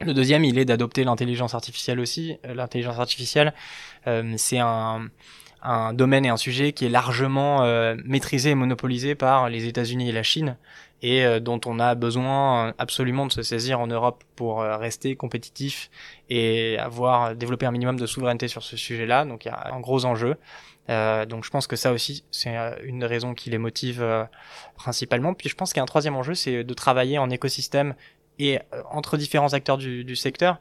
Le 0.01 0.13
deuxième, 0.13 0.45
il 0.45 0.59
est 0.59 0.65
d'adopter 0.65 1.05
l'intelligence 1.05 1.55
artificielle 1.55 2.01
aussi. 2.01 2.37
Euh, 2.45 2.55
l'intelligence 2.55 2.99
artificielle, 2.99 3.55
euh, 4.07 4.35
c'est 4.37 4.59
un, 4.59 5.09
domaine 5.95 6.27
et 6.27 6.29
un 6.29 6.37
sujet 6.37 6.73
qui 6.73 6.85
est 6.85 6.91
largement 6.91 7.63
euh, 7.63 7.97
maîtrisé 8.05 8.51
et 8.51 8.55
monopolisé 8.55 9.15
par 9.15 9.49
les 9.49 9.67
États-Unis 9.67 10.11
et 10.11 10.13
la 10.13 10.23
Chine 10.23 10.59
et 11.05 11.23
euh, 11.23 11.39
dont 11.39 11.61
on 11.67 11.79
a 11.81 11.95
besoin 11.95 12.73
absolument 12.79 13.27
de 13.27 13.33
se 13.33 13.43
saisir 13.43 13.79
en 13.79 13.87
Europe 13.87 14.25
pour 14.37 14.63
euh, 14.63 14.79
rester 14.79 15.17
compétitif 15.17 15.91
et 16.31 16.79
avoir 16.79 17.37
développé 17.37 17.67
un 17.67 17.73
minimum 17.73 18.01
de 18.01 18.07
souveraineté 18.07 18.49
sur 18.49 18.63
ce 18.63 18.79
sujet-là. 18.79 19.27
Donc 19.27 19.45
il 19.45 19.49
y 19.49 19.51
a 19.51 19.75
un 19.75 19.81
gros 19.81 20.07
enjeu. 20.07 20.37
Euh, 20.89 21.27
donc 21.27 21.45
je 21.45 21.51
pense 21.51 21.67
que 21.67 21.77
ça 21.77 21.93
aussi 21.93 22.25
c'est 22.31 22.55
une 22.85 23.05
raison 23.05 23.35
qui 23.35 23.51
les 23.51 23.59
motive 23.59 24.03
principalement. 24.77 25.35
Puis 25.35 25.51
je 25.51 25.55
pense 25.55 25.75
qu'il 25.75 25.81
y 25.81 25.81
a 25.81 25.83
un 25.83 25.87
troisième 25.87 26.17
enjeu, 26.17 26.35
c'est 26.35 26.65
de 26.65 26.75
travailler 26.75 27.19
en 27.19 27.29
écosystème 27.29 27.95
et 28.39 28.59
euh, 28.59 28.83
entre 28.91 29.17
différents 29.17 29.53
acteurs 29.53 29.79
du, 29.79 30.05
du 30.05 30.17
secteur 30.17 30.59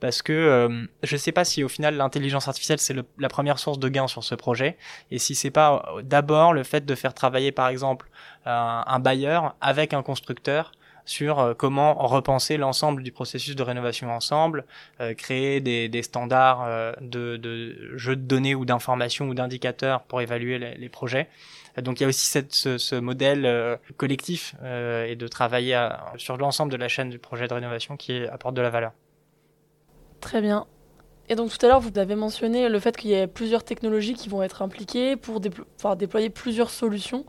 parce 0.00 0.22
que 0.22 0.32
euh, 0.32 0.86
je 1.02 1.16
sais 1.16 1.32
pas 1.32 1.44
si 1.44 1.64
au 1.64 1.68
final 1.68 1.96
l'intelligence 1.96 2.48
artificielle 2.48 2.78
c'est 2.78 2.96
la 3.18 3.28
première 3.28 3.58
source 3.58 3.78
de 3.78 3.88
gain 3.88 4.06
sur 4.06 4.22
ce 4.24 4.34
projet 4.34 4.76
et 5.10 5.18
si 5.18 5.34
c'est 5.34 5.50
pas 5.50 5.84
euh, 5.96 6.02
d'abord 6.02 6.52
le 6.52 6.62
fait 6.62 6.84
de 6.86 6.94
faire 6.94 7.14
travailler 7.14 7.52
par 7.52 7.68
exemple 7.68 8.08
un 8.48 9.00
bailleur 9.00 9.56
avec 9.60 9.92
un 9.92 10.04
constructeur 10.04 10.70
sur 11.04 11.54
comment 11.58 11.94
repenser 11.94 12.56
l'ensemble 12.56 13.02
du 13.02 13.10
processus 13.10 13.56
de 13.56 13.62
rénovation 13.64 14.12
ensemble, 14.12 14.64
créer 15.16 15.60
des, 15.60 16.02
standards 16.04 16.94
de, 17.00 17.36
de, 17.36 17.96
jeux 17.96 18.14
de 18.14 18.22
données 18.22 18.54
ou 18.54 18.64
d'informations 18.64 19.26
ou 19.26 19.34
d'indicateurs 19.34 20.02
pour 20.02 20.20
évaluer 20.20 20.58
les, 20.58 20.88
projets. 20.88 21.28
Donc 21.82 22.00
il 22.00 22.04
y 22.04 22.06
a 22.06 22.08
aussi 22.08 22.26
cette, 22.26 22.54
ce, 22.54 22.78
ce 22.78 22.94
modèle 22.94 23.78
collectif 23.96 24.54
et 24.64 25.16
de 25.16 25.28
travailler 25.28 25.88
sur 26.16 26.36
l'ensemble 26.36 26.72
de 26.72 26.76
la 26.76 26.88
chaîne 26.88 27.10
du 27.10 27.18
projet 27.18 27.48
de 27.48 27.54
rénovation 27.54 27.96
qui 27.96 28.24
apporte 28.26 28.54
de 28.54 28.62
la 28.62 28.70
valeur. 28.70 28.92
Très 30.20 30.40
bien. 30.40 30.66
Et 31.28 31.34
donc 31.34 31.50
tout 31.50 31.66
à 31.66 31.68
l'heure, 31.68 31.80
vous 31.80 31.98
avez 31.98 32.14
mentionné 32.14 32.68
le 32.68 32.78
fait 32.78 32.96
qu'il 32.96 33.10
y 33.10 33.14
ait 33.14 33.26
plusieurs 33.26 33.64
technologies 33.64 34.14
qui 34.14 34.28
vont 34.28 34.42
être 34.42 34.62
impliquées 34.62 35.16
pour 35.16 35.40
déployer 35.96 36.30
plusieurs 36.30 36.70
solutions. 36.70 37.24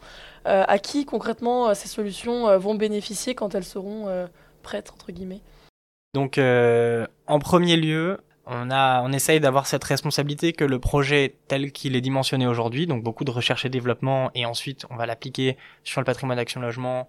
Euh, 0.46 0.64
à 0.68 0.80
qui 0.80 1.06
concrètement 1.06 1.70
euh, 1.70 1.74
ces 1.74 1.88
solutions 1.90 2.48
euh, 2.48 2.58
vont 2.58 2.76
bénéficier 2.76 3.36
quand 3.36 3.54
elles 3.56 3.66
seront 3.66 4.28
prêtes, 4.62 4.92
entre 4.94 5.12
guillemets? 5.12 5.42
Donc 6.14 6.40
en 6.40 7.40
premier 7.40 7.76
lieu, 7.76 8.20
on, 8.48 8.72
a, 8.72 9.02
on 9.04 9.12
essaye 9.12 9.40
d'avoir 9.40 9.68
cette 9.68 9.84
responsabilité 9.84 10.54
que 10.54 10.64
le 10.64 10.80
projet 10.80 11.36
tel 11.48 11.72
qu'il 11.72 11.96
est 11.96 12.02
dimensionné 12.02 12.48
aujourd'hui, 12.48 12.88
donc 12.88 13.04
beaucoup 13.04 13.24
de 13.24 13.32
recherche 13.32 13.66
et 13.66 13.70
développement, 13.70 14.32
et 14.36 14.46
ensuite 14.46 14.86
on 14.90 14.96
va 14.96 15.06
l'appliquer 15.06 15.58
sur 15.84 16.02
le 16.02 16.06
patrimoine 16.06 16.38
d'action 16.38 16.62
logement 16.62 17.08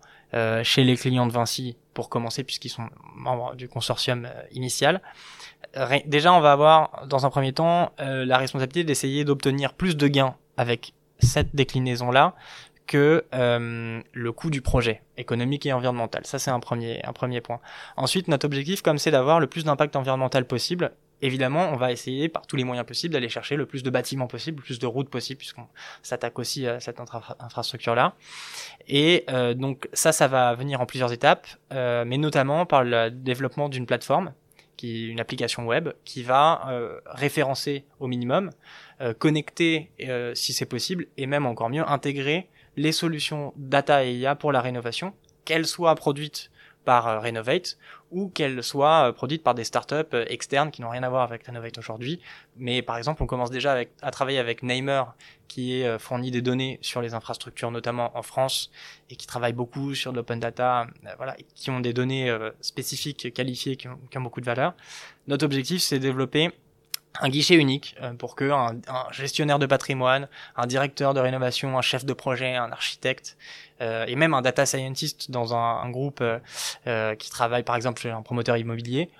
chez 0.62 0.84
les 0.84 0.96
clients 0.96 1.26
de 1.26 1.32
Vinci 1.32 1.76
pour 1.94 2.10
commencer 2.10 2.44
puisqu'ils 2.44 2.68
sont 2.68 2.88
membres 3.14 3.54
du 3.54 3.68
consortium 3.68 4.28
initial 4.52 5.00
déjà, 6.06 6.32
on 6.32 6.40
va 6.40 6.52
avoir, 6.52 7.06
dans 7.06 7.26
un 7.26 7.30
premier 7.30 7.52
temps, 7.52 7.92
euh, 8.00 8.24
la 8.24 8.38
responsabilité 8.38 8.84
d'essayer 8.84 9.24
d'obtenir 9.24 9.74
plus 9.74 9.96
de 9.96 10.08
gains 10.08 10.34
avec 10.56 10.92
cette 11.18 11.54
déclinaison-là 11.54 12.34
que 12.86 13.24
euh, 13.34 14.00
le 14.12 14.32
coût 14.32 14.50
du 14.50 14.62
projet 14.62 15.02
économique 15.18 15.66
et 15.66 15.72
environnemental. 15.72 16.24
Ça, 16.24 16.38
c'est 16.38 16.50
un 16.50 16.60
premier, 16.60 17.04
un 17.04 17.12
premier 17.12 17.40
point. 17.40 17.60
Ensuite, 17.96 18.28
notre 18.28 18.46
objectif, 18.46 18.80
comme 18.80 18.98
c'est 18.98 19.10
d'avoir 19.10 19.40
le 19.40 19.46
plus 19.46 19.64
d'impact 19.64 19.94
environnemental 19.94 20.46
possible, 20.46 20.92
évidemment, 21.22 21.70
on 21.72 21.76
va 21.76 21.92
essayer 21.92 22.28
par 22.28 22.46
tous 22.46 22.56
les 22.56 22.64
moyens 22.64 22.86
possibles 22.86 23.14
d'aller 23.14 23.28
chercher 23.28 23.56
le 23.56 23.66
plus 23.66 23.82
de 23.82 23.90
bâtiments 23.90 24.26
possible, 24.26 24.58
le 24.58 24.64
plus 24.64 24.78
de 24.78 24.86
routes 24.86 25.10
possibles, 25.10 25.38
puisqu'on 25.38 25.66
s'attaque 26.02 26.38
aussi 26.38 26.66
à 26.66 26.80
cette 26.80 27.00
infrastructure-là. 27.00 28.14
Et 28.86 29.24
euh, 29.30 29.54
donc 29.54 29.88
ça, 29.92 30.12
ça 30.12 30.28
va 30.28 30.54
venir 30.54 30.80
en 30.80 30.86
plusieurs 30.86 31.12
étapes, 31.12 31.46
euh, 31.72 32.04
mais 32.06 32.18
notamment 32.18 32.66
par 32.66 32.84
le 32.84 33.10
développement 33.10 33.68
d'une 33.68 33.86
plateforme 33.86 34.32
qui 34.78 35.04
est 35.04 35.08
une 35.08 35.20
application 35.20 35.66
web 35.66 35.90
qui 36.06 36.22
va 36.22 36.62
euh, 36.68 37.00
référencer 37.04 37.84
au 38.00 38.06
minimum, 38.06 38.50
euh, 39.02 39.12
connecter 39.12 39.90
euh, 40.00 40.34
si 40.34 40.54
c'est 40.54 40.66
possible, 40.66 41.08
et 41.18 41.26
même 41.26 41.44
encore 41.44 41.68
mieux 41.68 41.86
intégrer 41.86 42.48
les 42.76 42.92
solutions 42.92 43.52
data 43.56 44.06
et 44.06 44.14
IA 44.14 44.36
pour 44.36 44.52
la 44.52 44.62
rénovation, 44.62 45.12
qu'elles 45.44 45.66
soient 45.66 45.94
produites 45.96 46.50
par 46.84 47.22
Renovate 47.22 47.76
ou 48.10 48.28
qu'elles 48.28 48.62
soient 48.62 49.12
produites 49.12 49.42
par 49.42 49.54
des 49.54 49.64
startups 49.64 50.16
externes 50.28 50.70
qui 50.70 50.80
n'ont 50.80 50.88
rien 50.88 51.02
à 51.02 51.10
voir 51.10 51.22
avec 51.22 51.46
Renovate 51.46 51.76
aujourd'hui. 51.78 52.20
Mais 52.56 52.80
par 52.80 52.96
exemple, 52.96 53.22
on 53.22 53.26
commence 53.26 53.50
déjà 53.50 53.82
à 54.00 54.10
travailler 54.10 54.38
avec 54.38 54.62
Namer 54.62 55.02
qui 55.48 55.80
est 55.80 55.98
fourni 55.98 56.30
des 56.30 56.40
données 56.42 56.78
sur 56.80 57.02
les 57.02 57.14
infrastructures, 57.14 57.70
notamment 57.70 58.16
en 58.16 58.22
France, 58.22 58.70
et 59.10 59.16
qui 59.16 59.26
travaille 59.26 59.52
beaucoup 59.52 59.94
sur 59.94 60.12
de 60.12 60.16
l'open 60.16 60.40
data, 60.40 60.86
voilà, 61.16 61.36
qui 61.54 61.70
ont 61.70 61.80
des 61.80 61.92
données 61.92 62.34
spécifiques, 62.60 63.32
qualifiées, 63.34 63.76
qui 63.76 63.88
ont 63.88 64.20
beaucoup 64.20 64.40
de 64.40 64.46
valeur. 64.46 64.74
Notre 65.26 65.44
objectif, 65.44 65.82
c'est 65.82 65.98
de 65.98 66.02
développer 66.02 66.50
un 67.20 67.28
guichet 67.28 67.54
unique 67.54 67.96
euh, 68.02 68.12
pour 68.14 68.34
que 68.34 68.50
un, 68.50 68.80
gestionnaire 69.10 69.58
de 69.58 69.66
patrimoine, 69.66 70.28
un 70.56 70.66
directeur 70.66 71.14
de 71.14 71.20
rénovation, 71.20 71.78
un 71.78 71.82
chef 71.82 72.04
de 72.04 72.12
projet, 72.12 72.54
un 72.54 72.70
architecte 72.70 73.36
euh, 73.80 74.04
et 74.06 74.16
même 74.16 74.34
un 74.34 74.42
data 74.42 74.66
scientist 74.66 75.30
dans 75.30 75.54
un, 75.54 75.82
un 75.82 75.90
groupe 75.90 76.22
euh, 76.22 77.14
qui 77.16 77.30
travaille 77.30 77.62
par 77.62 77.76
exemple 77.76 78.00
chez 78.00 78.10
un 78.10 78.22
promoteur 78.22 78.56
immobilier 78.56 79.10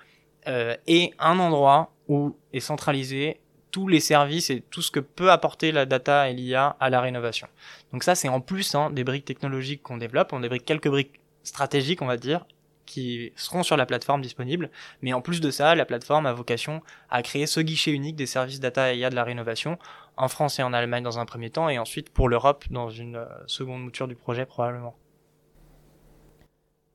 ait 0.46 1.12
un 1.18 1.38
endroit 1.40 1.92
où 2.06 2.34
est 2.54 2.60
centralisé 2.60 3.38
tous 3.70 3.86
les 3.86 4.00
services 4.00 4.48
et 4.48 4.62
tout 4.62 4.80
ce 4.80 4.90
que 4.90 5.00
peut 5.00 5.30
apporter 5.30 5.72
la 5.72 5.84
data 5.84 6.30
et 6.30 6.32
l'IA 6.32 6.74
à 6.80 6.88
la 6.88 7.02
rénovation. 7.02 7.48
Donc 7.92 8.02
ça 8.02 8.14
c'est 8.14 8.28
en 8.28 8.40
plus 8.40 8.74
hein, 8.74 8.90
des 8.90 9.04
briques 9.04 9.26
technologiques 9.26 9.82
qu'on 9.82 9.98
développe, 9.98 10.32
on 10.32 10.40
débrique 10.40 10.64
quelques 10.64 10.88
briques 10.88 11.20
stratégiques 11.42 12.00
on 12.00 12.06
va 12.06 12.16
dire 12.16 12.46
qui 12.88 13.32
seront 13.36 13.62
sur 13.62 13.76
la 13.76 13.86
plateforme 13.86 14.22
disponible. 14.22 14.70
Mais 15.02 15.12
en 15.12 15.20
plus 15.20 15.40
de 15.40 15.50
ça, 15.50 15.74
la 15.74 15.84
plateforme 15.84 16.26
a 16.26 16.32
vocation 16.32 16.82
à 17.10 17.22
créer 17.22 17.46
ce 17.46 17.60
guichet 17.60 17.92
unique 17.92 18.16
des 18.16 18.26
services 18.26 18.58
data 18.58 18.92
et 18.92 18.98
IA 18.98 19.10
de 19.10 19.14
la 19.14 19.24
rénovation 19.24 19.78
en 20.16 20.28
France 20.28 20.58
et 20.58 20.62
en 20.62 20.72
Allemagne 20.72 21.04
dans 21.04 21.18
un 21.18 21.26
premier 21.26 21.50
temps 21.50 21.68
et 21.68 21.78
ensuite 21.78 22.10
pour 22.10 22.28
l'Europe 22.28 22.64
dans 22.70 22.90
une 22.90 23.16
euh, 23.16 23.26
seconde 23.46 23.82
mouture 23.82 24.08
du 24.08 24.16
projet 24.16 24.46
probablement. 24.46 24.96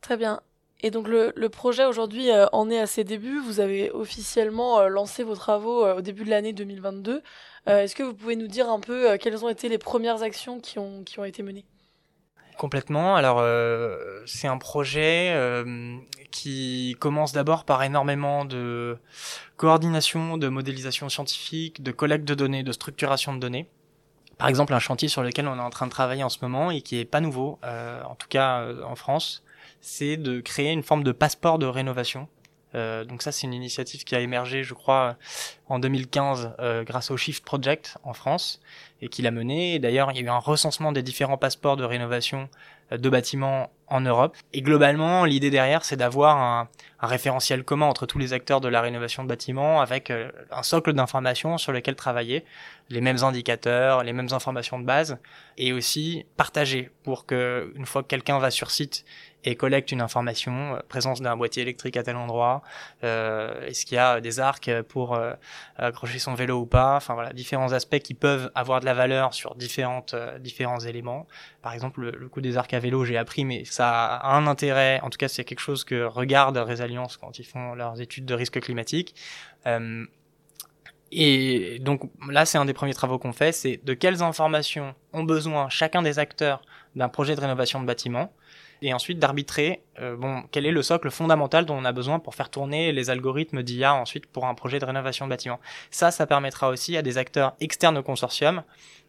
Très 0.02 0.18
bien. 0.18 0.42
Et 0.82 0.92
donc 0.92 1.08
le, 1.08 1.32
projet 1.48 1.86
aujourd'hui 1.86 2.30
euh, 2.30 2.48
en 2.52 2.70
est 2.70 2.80
à 2.80 2.88
ses 2.88 3.06
débuts. 3.06 3.40
Vous 3.40 3.62
avez 3.62 3.90
officiellement 3.92 4.82
euh, 4.82 4.88
lancé 4.90 5.24
vos 5.24 5.36
travaux 5.36 5.88
au 5.88 6.02
début 6.02 6.26
de 6.26 6.30
l'année 6.30 6.54
2022. 6.54 7.22
Est-ce 7.66 7.96
que 7.96 8.04
vous 8.04 8.14
pouvez 8.14 8.36
nous 8.36 8.48
dire 8.48 8.70
un 8.70 8.82
peu 8.82 9.18
quelles 9.18 9.46
ont 9.46 9.48
été 9.48 9.70
les 9.70 9.78
premières 9.78 10.22
actions 10.22 10.60
qui 10.60 10.80
ont, 10.80 11.06
qui 11.06 11.18
ont 11.22 11.24
été 11.24 11.44
menées? 11.44 11.64
Complètement. 12.64 13.18
Alors, 13.18 13.40
euh, 13.42 14.22
c'est 14.26 14.48
un 14.48 14.58
projet 14.58 15.34
euh, 15.34 15.98
qui 16.32 16.96
commence 16.98 17.34
d'abord 17.34 17.66
par 17.66 17.84
énormément 17.84 18.46
de 18.46 18.98
coordination, 19.58 20.38
de 20.38 20.48
modélisation 20.48 21.10
scientifique, 21.10 21.84
de 21.84 21.92
collecte 21.92 22.24
de 22.24 22.34
données, 22.34 22.64
de 22.64 22.72
structuration 22.72 23.34
de 23.34 23.40
données. 23.40 23.68
Par 24.38 24.48
exemple, 24.48 24.74
un 24.74 24.80
chantier 24.80 25.10
sur 25.10 25.24
lequel 25.24 25.50
on 25.50 25.58
est 25.58 25.62
en 25.62 25.72
train 25.72 25.88
de 25.88 25.92
travailler 25.92 26.24
en 26.24 26.30
ce 26.30 26.38
moment 26.42 26.72
et 26.72 26.80
qui 26.80 26.98
est 26.98 27.04
pas 27.04 27.20
nouveau, 27.20 27.60
euh, 27.66 28.02
en 28.04 28.16
tout 28.16 28.30
cas 28.30 28.66
en 28.86 28.96
France, 28.96 29.44
c'est 29.82 30.16
de 30.16 30.40
créer 30.40 30.72
une 30.72 30.84
forme 30.84 31.04
de 31.04 31.12
passeport 31.12 31.60
de 31.60 31.66
rénovation 31.66 32.30
euh, 32.76 33.04
donc 33.04 33.22
ça, 33.22 33.32
c'est 33.32 33.48
une 33.48 33.54
initiative 33.54 34.04
qui 34.04 34.16
a 34.16 34.20
émergé, 34.20 34.64
je 34.64 34.74
crois, 34.74 35.18
en 35.68 35.80
2015 35.80 36.56
euh, 36.60 36.84
grâce 36.84 37.12
au 37.12 37.18
Shift 37.18 37.44
Project 37.44 37.98
en 38.04 38.14
France 38.14 38.62
et 39.02 39.10
qui 39.10 39.22
l'a 39.22 39.32
mené. 39.32 39.80
D'ailleurs, 39.80 40.12
il 40.12 40.18
y 40.18 40.20
a 40.20 40.24
eu 40.24 40.30
un 40.30 40.40
recensement 40.40 40.92
des 40.92 41.04
différents 41.04 41.38
passeports 41.38 41.78
de 41.78 41.84
rénovation 41.84 42.50
de 42.92 43.10
bâtiments 43.10 43.72
en 43.88 44.02
Europe. 44.02 44.36
Et 44.54 44.62
globalement, 44.62 45.26
l'idée 45.26 45.50
derrière, 45.50 45.86
c'est 45.86 45.96
d'avoir 45.96 46.38
un, 46.38 46.70
référentiel 47.00 47.64
commun 47.64 47.86
entre 47.88 48.06
tous 48.06 48.18
les 48.18 48.32
acteurs 48.32 48.62
de 48.62 48.70
la 48.70 48.80
rénovation 48.82 49.24
de 49.24 49.28
bâtiments 49.28 49.82
avec 49.82 50.10
euh, 50.10 50.32
un 50.52 50.64
socle 50.64 50.94
d'informations 50.94 51.58
sur 51.58 51.74
lequel 51.74 51.96
travailler, 51.96 52.46
les 52.90 53.02
mêmes 53.02 53.24
indicateurs, 53.24 54.04
les 54.04 54.14
mêmes 54.14 54.30
informations 54.32 54.80
de 54.80 54.86
base, 54.86 55.18
et 55.58 55.74
aussi 55.74 56.26
partager 56.38 56.92
pour 57.04 57.26
que 57.26 57.74
une 57.76 57.86
fois 57.86 58.04
que 58.04 58.08
quelqu'un 58.08 58.40
va 58.40 58.52
sur 58.52 58.72
site 58.72 59.04
et 59.44 59.56
collecte 59.56 59.92
une 59.92 60.02
information, 60.02 60.76
euh, 60.76 60.80
présence 60.88 61.22
d'un 61.22 61.36
boîtier 61.36 61.62
électrique 61.62 61.98
à 61.98 62.04
tel 62.04 62.16
endroit, 62.16 62.62
euh, 63.04 63.66
est-ce 63.66 63.86
qu'il 63.86 63.96
y 63.96 64.00
a 64.00 64.22
des 64.22 64.40
arcs 64.40 64.72
pour 64.90 65.16
euh, 65.16 65.34
accrocher 65.78 66.20
son 66.20 66.34
vélo 66.34 66.60
ou 66.60 66.66
pas, 66.66 66.96
enfin 66.96 67.14
voilà, 67.14 67.34
différents 67.34 67.74
aspects 67.74 68.00
qui 68.00 68.14
peuvent 68.14 68.52
avoir 68.56 68.80
de 68.80 68.86
la 68.86 68.94
valeur 68.94 69.34
sur 69.34 69.56
différentes, 69.56 70.16
différents 70.40 70.80
éléments. 70.80 71.28
Par 71.62 71.74
exemple, 71.74 72.02
le, 72.02 72.12
le, 72.12 72.30
coup 72.30 72.42
des 72.42 72.58
arcs 72.58 72.74
à 72.74 72.80
vélo, 72.80 73.06
j'ai 73.06 73.18
appris, 73.18 73.46
mais 73.46 73.66
ça 73.66 74.16
a 74.16 74.36
un 74.36 74.48
intérêt, 74.48 75.00
en 75.02 75.10
tout 75.10 75.18
cas 75.18 75.28
c'est 75.28 75.44
quelque 75.44 75.60
chose 75.60 75.84
que 75.84 76.04
regarde 76.04 76.58
Résalliance 76.58 77.18
quand 77.18 77.40
ils 77.40 77.46
font 77.46 77.74
leurs 77.76 78.02
études 78.02 78.26
de 78.26 78.34
risque 78.34 78.60
climatique. 78.60 79.16
Et 81.16 81.78
donc 81.80 82.10
là, 82.28 82.46
c'est 82.46 82.58
un 82.58 82.66
des 82.66 82.74
premiers 82.74 82.96
travaux 82.96 83.20
qu'on 83.20 83.34
fait, 83.34 83.52
c'est 83.52 83.80
de 83.84 83.94
quelles 83.94 84.24
informations 84.24 84.96
ont 85.14 85.24
besoin 85.24 85.70
chacun 85.70 86.02
des 86.02 86.18
acteurs 86.18 86.64
d'un 86.96 87.08
projet 87.08 87.36
de 87.36 87.42
rénovation 87.42 87.80
de 87.80 87.86
bâtiment 87.86 88.34
et 88.84 88.94
ensuite 88.94 89.18
d'arbitrer 89.18 89.82
euh, 90.00 90.16
bon, 90.16 90.44
quel 90.52 90.66
est 90.66 90.72
le 90.72 90.82
socle 90.82 91.10
fondamental 91.10 91.66
dont 91.66 91.76
on 91.76 91.86
a 91.86 91.92
besoin 91.92 92.20
pour 92.20 92.36
faire 92.36 92.50
tourner 92.50 92.92
les 92.92 93.10
algorithmes 93.10 93.64
d'IA 93.64 93.96
ensuite 93.96 94.28
pour 94.28 94.46
un 94.46 94.54
projet 94.54 94.80
de 94.80 94.86
rénovation 94.86 95.26
de 95.26 95.30
bâtiment. 95.30 95.60
Ça, 95.90 96.12
ça 96.12 96.28
permettra 96.28 96.70
aussi 96.70 96.98
à 96.98 97.02
des 97.02 97.18
acteurs 97.18 97.56
externes 97.60 97.98
au 97.98 98.04
consortium 98.04 98.64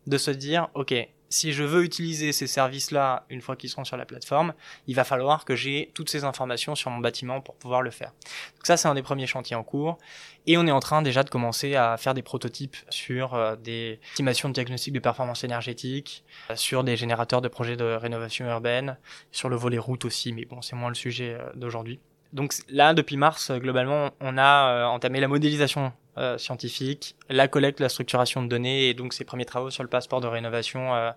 de 0.07 0.17
se 0.17 0.31
dire, 0.31 0.69
OK, 0.75 0.95
si 1.35 1.53
je 1.53 1.65
veux 1.65 1.83
utiliser 1.83 2.31
ces 2.31 2.47
services-là 2.47 3.25
une 3.29 3.41
fois 3.41 3.57
qu'ils 3.57 3.69
seront 3.69 3.85
sur 3.85 3.97
la 3.97 4.07
plateforme, 4.07 4.55
il 4.87 4.95
va 4.95 5.03
falloir 5.03 5.45
que 5.45 5.57
j'ai 5.57 5.91
toutes 5.93 6.09
ces 6.09 6.23
informations 6.23 6.77
sur 6.77 6.93
mon 6.93 7.01
bâtiment 7.01 7.41
pour 7.41 7.57
pouvoir 7.57 7.83
le 7.83 7.91
faire. 7.91 8.13
Donc 8.55 8.65
ça, 8.67 8.77
c'est 8.77 8.87
un 8.87 8.95
des 8.95 9.03
premiers 9.03 9.27
chantiers 9.27 9.57
en 9.57 9.65
cours. 9.65 9.99
Et 10.47 10.57
on 10.57 10.67
est 10.67 10.71
en 10.71 10.79
train 10.79 11.03
déjà 11.03 11.25
de 11.25 11.31
commencer 11.31 11.75
à 11.75 11.97
faire 11.97 12.15
des 12.15 12.23
prototypes 12.23 12.77
sur 12.89 13.35
euh, 13.35 13.57
des 13.57 13.99
estimations 14.11 14.49
de 14.49 14.55
diagnostic 14.55 14.93
de 14.93 15.01
performance 15.01 15.43
énergétique, 15.43 16.25
euh, 16.51 16.57
sur 16.57 16.85
des 16.85 16.97
générateurs 16.97 17.41
de 17.41 17.49
projets 17.49 17.77
de 17.77 17.85
rénovation 17.85 18.47
urbaine, 18.47 18.97
sur 19.33 19.49
le 19.49 19.57
volet 19.57 19.79
route 19.79 20.05
aussi, 20.05 20.33
mais 20.33 20.45
bon, 20.45 20.63
c'est 20.63 20.77
moins 20.77 20.91
le 20.91 20.95
sujet 20.95 21.37
euh, 21.41 21.51
d'aujourd'hui. 21.57 21.99
Donc 22.35 22.53
là, 22.69 22.95
depuis 22.95 23.17
mars, 23.17 23.53
globalement, 23.53 24.11
on 24.21 24.37
a 24.37 24.87
entamé 24.89 25.21
la 25.21 25.29
modélisation 25.29 25.93
euh, 26.17 26.39
scientifique, 26.39 27.17
la 27.29 27.49
collecte, 27.49 27.81
la 27.81 27.89
structuration 27.89 28.41
de 28.41 28.47
données 28.47 28.89
et 28.89 28.95
donc 28.95 29.13
ses 29.13 29.25
premiers 29.25 29.45
travaux 29.45 29.71
sur 29.71 29.83
le 29.83 29.89
passeport 29.89 30.21
de 30.21 30.29
rénovation 30.29 30.95
euh, 30.95 31.11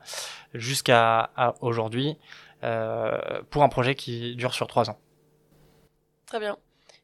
jusqu'à 0.55 1.29
aujourd'hui 1.61 2.17
euh, 2.63 3.15
pour 3.51 3.61
un 3.61 3.69
projet 3.69 3.93
qui 3.93 4.35
dure 4.35 4.55
sur 4.55 4.65
trois 4.65 4.89
ans. 4.89 4.97
Très 6.25 6.39
bien. 6.39 6.57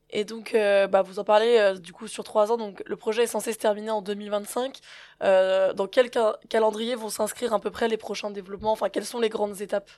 Et 0.09 0.25
donc, 0.25 0.53
bah, 0.53 1.03
vous 1.03 1.19
en 1.19 1.23
parlez 1.23 1.73
du 1.79 1.93
coup 1.93 2.07
sur 2.07 2.23
trois 2.23 2.51
ans. 2.51 2.57
Donc, 2.57 2.83
le 2.85 2.95
projet 2.95 3.23
est 3.23 3.27
censé 3.27 3.53
se 3.53 3.57
terminer 3.57 3.89
en 3.89 4.01
2025. 4.01 4.79
dans 5.21 5.87
quel 5.91 6.11
calendrier 6.49 6.95
vont 6.95 7.09
s'inscrire 7.09 7.53
à 7.53 7.59
peu 7.59 7.71
près 7.71 7.87
les 7.87 7.97
prochains 7.97 8.29
développements? 8.29 8.71
Enfin, 8.71 8.89
quelles 8.89 9.05
sont 9.05 9.19
les 9.19 9.29
grandes 9.29 9.61
étapes? 9.61 9.89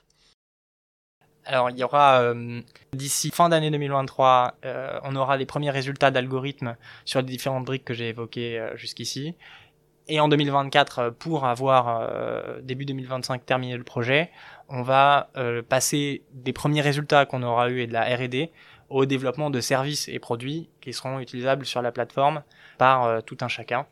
Alors 1.46 1.70
il 1.70 1.78
y 1.78 1.84
aura 1.84 2.20
euh, 2.20 2.60
d'ici 2.92 3.30
fin 3.30 3.48
d'année 3.48 3.70
2023, 3.70 4.56
euh, 4.64 4.98
on 5.04 5.14
aura 5.16 5.36
les 5.36 5.46
premiers 5.46 5.70
résultats 5.70 6.10
d'algorithmes 6.10 6.76
sur 7.04 7.20
les 7.20 7.26
différentes 7.26 7.64
briques 7.64 7.84
que 7.84 7.94
j'ai 7.94 8.08
évoquées 8.08 8.58
euh, 8.58 8.76
jusqu'ici. 8.76 9.34
Et 10.08 10.20
en 10.20 10.28
2024, 10.28 11.10
pour 11.18 11.46
avoir 11.46 12.08
début 12.62 12.84
2025 12.84 13.44
terminé 13.44 13.76
le 13.76 13.82
projet, 13.82 14.30
on 14.68 14.82
va 14.82 15.30
passer 15.68 16.22
des 16.32 16.52
premiers 16.52 16.80
résultats 16.80 17.26
qu'on 17.26 17.42
aura 17.42 17.70
eu 17.70 17.80
et 17.80 17.88
de 17.88 17.92
la 17.92 18.04
R&D 18.04 18.52
au 18.88 19.04
développement 19.04 19.50
de 19.50 19.58
services 19.60 20.06
et 20.06 20.20
produits 20.20 20.68
qui 20.80 20.92
seront 20.92 21.18
utilisables 21.18 21.66
sur 21.66 21.82
la 21.82 21.90
plateforme 21.90 22.44
par 22.78 23.20
tout 23.24 23.38
un 23.40 23.48
chacun, 23.48 23.88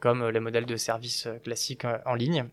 comme 0.00 0.28
les 0.28 0.40
modèles 0.40 0.66
de 0.66 0.74
services 0.74 1.28
classiques 1.44 1.86
en 2.04 2.14
ligne. 2.16 2.48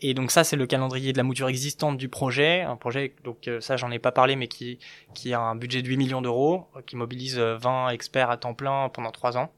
Et 0.00 0.14
donc 0.14 0.30
ça, 0.30 0.44
c'est 0.44 0.56
le 0.56 0.66
calendrier 0.66 1.12
de 1.12 1.18
la 1.18 1.22
mouture 1.22 1.48
existante 1.48 1.96
du 1.96 2.08
projet. 2.08 2.62
Un 2.62 2.76
projet, 2.76 3.14
donc 3.24 3.48
euh, 3.48 3.60
ça, 3.60 3.76
j'en 3.76 3.90
ai 3.90 3.98
pas 3.98 4.12
parlé, 4.12 4.36
mais 4.36 4.48
qui, 4.48 4.78
qui 5.14 5.32
a 5.32 5.40
un 5.40 5.54
budget 5.54 5.82
de 5.82 5.88
8 5.88 5.96
millions 5.96 6.22
d'euros, 6.22 6.66
qui 6.86 6.96
mobilise 6.96 7.38
20 7.38 7.86
euh, 7.86 7.88
experts 7.90 8.30
à 8.30 8.36
temps 8.36 8.54
plein 8.54 8.88
pendant 8.90 9.10
3 9.10 9.36
ans. 9.36 9.52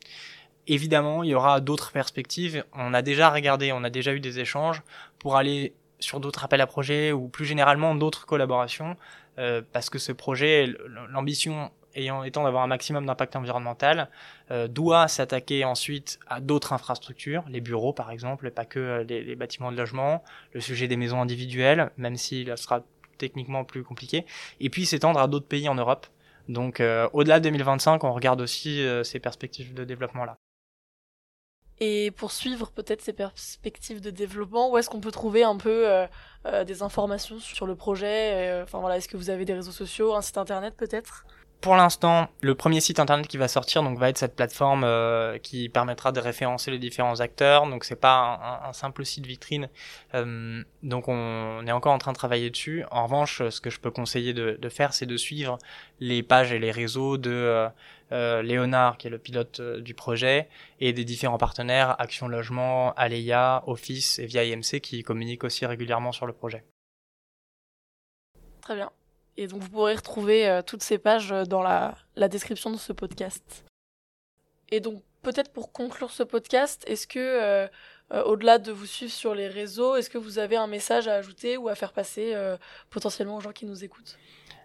Évidemment, 0.68 1.24
il 1.24 1.30
y 1.30 1.34
aura 1.34 1.60
d'autres 1.60 1.90
perspectives. 1.90 2.64
On 2.72 2.94
a 2.94 3.02
déjà 3.02 3.30
regardé, 3.30 3.72
on 3.72 3.82
a 3.82 3.90
déjà 3.90 4.12
eu 4.12 4.20
des 4.20 4.38
échanges 4.38 4.82
pour 5.18 5.36
aller 5.36 5.74
sur 5.98 6.20
d'autres 6.20 6.44
appels 6.44 6.60
à 6.60 6.66
projets 6.66 7.12
ou 7.12 7.28
plus 7.28 7.44
généralement 7.44 7.94
d'autres 7.94 8.26
collaborations, 8.26 8.96
euh, 9.38 9.62
parce 9.72 9.90
que 9.90 9.98
ce 9.98 10.12
projet, 10.12 10.72
l'ambition 11.10 11.70
ayant 11.94 12.24
étant 12.24 12.44
d'avoir 12.44 12.62
un 12.62 12.66
maximum 12.66 13.06
d'impact 13.06 13.36
environnemental, 13.36 14.08
euh, 14.50 14.68
doit 14.68 15.08
s'attaquer 15.08 15.64
ensuite 15.64 16.18
à 16.28 16.40
d'autres 16.40 16.72
infrastructures, 16.72 17.44
les 17.48 17.60
bureaux 17.60 17.92
par 17.92 18.10
exemple, 18.10 18.50
pas 18.50 18.64
que 18.64 18.78
euh, 18.78 19.04
les, 19.04 19.36
bâtiments 19.36 19.72
de 19.72 19.76
logement, 19.76 20.22
le 20.52 20.60
sujet 20.60 20.88
des 20.88 20.96
maisons 20.96 21.20
individuelles, 21.20 21.90
même 21.96 22.16
s'il 22.16 22.56
sera 22.56 22.82
techniquement 23.18 23.64
plus 23.64 23.84
compliqué, 23.84 24.26
et 24.60 24.70
puis 24.70 24.86
s'étendre 24.86 25.20
à 25.20 25.28
d'autres 25.28 25.46
pays 25.46 25.68
en 25.68 25.74
Europe. 25.74 26.06
Donc 26.48 26.80
euh, 26.80 27.08
au-delà 27.12 27.38
de 27.38 27.44
2025, 27.44 28.02
on 28.04 28.12
regarde 28.12 28.40
aussi 28.40 28.84
ces 29.04 29.20
perspectives 29.20 29.74
de 29.74 29.84
développement-là. 29.84 30.36
Et 31.78 32.12
pour 32.12 32.30
suivre 32.30 32.70
peut-être 32.70 33.00
ces 33.00 33.12
perspectives 33.12 34.00
de 34.00 34.10
développement, 34.10 34.70
où 34.70 34.78
est-ce 34.78 34.88
qu'on 34.88 35.00
peut 35.00 35.10
trouver 35.10 35.42
un 35.42 35.56
peu 35.56 36.06
des 36.64 36.82
informations 36.82 37.40
sur 37.40 37.66
le 37.66 37.74
projet 37.74 38.60
Enfin 38.62 38.78
voilà, 38.78 38.98
est-ce 38.98 39.08
que 39.08 39.16
vous 39.16 39.30
avez 39.30 39.44
des 39.44 39.54
réseaux 39.54 39.72
sociaux, 39.72 40.14
un 40.14 40.22
site 40.22 40.38
internet 40.38 40.76
peut-être? 40.76 41.26
Pour 41.62 41.76
l'instant, 41.76 42.28
le 42.40 42.56
premier 42.56 42.80
site 42.80 42.98
internet 42.98 43.28
qui 43.28 43.36
va 43.36 43.46
sortir 43.46 43.84
donc 43.84 43.96
va 43.96 44.08
être 44.08 44.18
cette 44.18 44.34
plateforme 44.34 44.82
euh, 44.82 45.38
qui 45.38 45.68
permettra 45.68 46.10
de 46.10 46.18
référencer 46.18 46.72
les 46.72 46.78
différents 46.80 47.20
acteurs. 47.20 47.68
Donc 47.68 47.84
c'est 47.84 48.00
pas 48.00 48.60
un, 48.66 48.72
simple 48.72 49.04
site 49.04 49.24
vitrine. 49.26 49.68
Euh, 50.14 50.62
donc 50.82 51.06
on, 51.06 51.64
est 51.64 51.70
encore 51.70 51.92
en 51.92 51.98
train 51.98 52.12
de 52.12 52.16
travailler 52.16 52.50
dessus. 52.50 52.84
En 52.90 53.04
revanche, 53.04 53.48
ce 53.48 53.60
que 53.60 53.70
je 53.70 53.78
peux 53.78 53.92
conseiller 53.92 54.34
de, 54.34 54.68
faire, 54.68 54.92
c'est 54.92 55.06
de 55.06 55.16
suivre 55.16 55.56
les 56.00 56.24
pages 56.24 56.52
et 56.52 56.58
les 56.58 56.72
réseaux 56.72 57.16
de 57.16 57.68
euh, 58.10 58.42
Léonard, 58.42 58.98
qui 58.98 59.06
est 59.06 59.10
le 59.10 59.18
pilote 59.18 59.60
du 59.60 59.94
projet, 59.94 60.48
et 60.80 60.92
des 60.92 61.04
différents 61.04 61.38
partenaires 61.38 61.94
Action 62.00 62.26
Logement, 62.26 62.92
Aleia, 62.94 63.62
Office 63.68 64.18
et 64.18 64.26
Via 64.26 64.44
IMC 64.44 64.80
qui 64.82 65.04
communiquent 65.04 65.44
aussi 65.44 65.64
régulièrement 65.64 66.10
sur 66.10 66.26
le 66.26 66.32
projet. 66.32 66.64
Très 68.62 68.74
bien. 68.74 68.90
Et 69.36 69.46
donc 69.46 69.62
vous 69.62 69.68
pourrez 69.68 69.94
retrouver 69.94 70.48
euh, 70.48 70.62
toutes 70.62 70.82
ces 70.82 70.98
pages 70.98 71.32
euh, 71.32 71.44
dans 71.44 71.62
la, 71.62 71.96
description 72.28 72.70
de 72.70 72.76
ce 72.76 72.92
podcast. 72.92 73.64
Et 74.70 74.80
donc 74.80 75.02
peut-être 75.22 75.52
pour 75.52 75.72
conclure 75.72 76.10
ce 76.10 76.22
podcast, 76.22 76.84
est-ce 76.86 77.06
que 77.06 77.18
euh, 77.18 77.68
au-delà 78.24 78.58
de 78.58 78.72
vous 78.72 78.86
suivre 78.86 79.12
sur 79.12 79.34
les 79.34 79.48
réseaux, 79.48 79.96
est-ce 79.96 80.10
que 80.10 80.18
vous 80.18 80.38
avez 80.38 80.56
un 80.56 80.66
message 80.66 81.08
à 81.08 81.14
ajouter 81.14 81.56
ou 81.56 81.68
à 81.68 81.74
faire 81.74 81.92
passer 81.92 82.36
potentiellement 82.90 83.36
aux 83.36 83.40
gens 83.40 83.52
qui 83.52 83.64
nous 83.64 83.84
écoutent? 83.84 84.18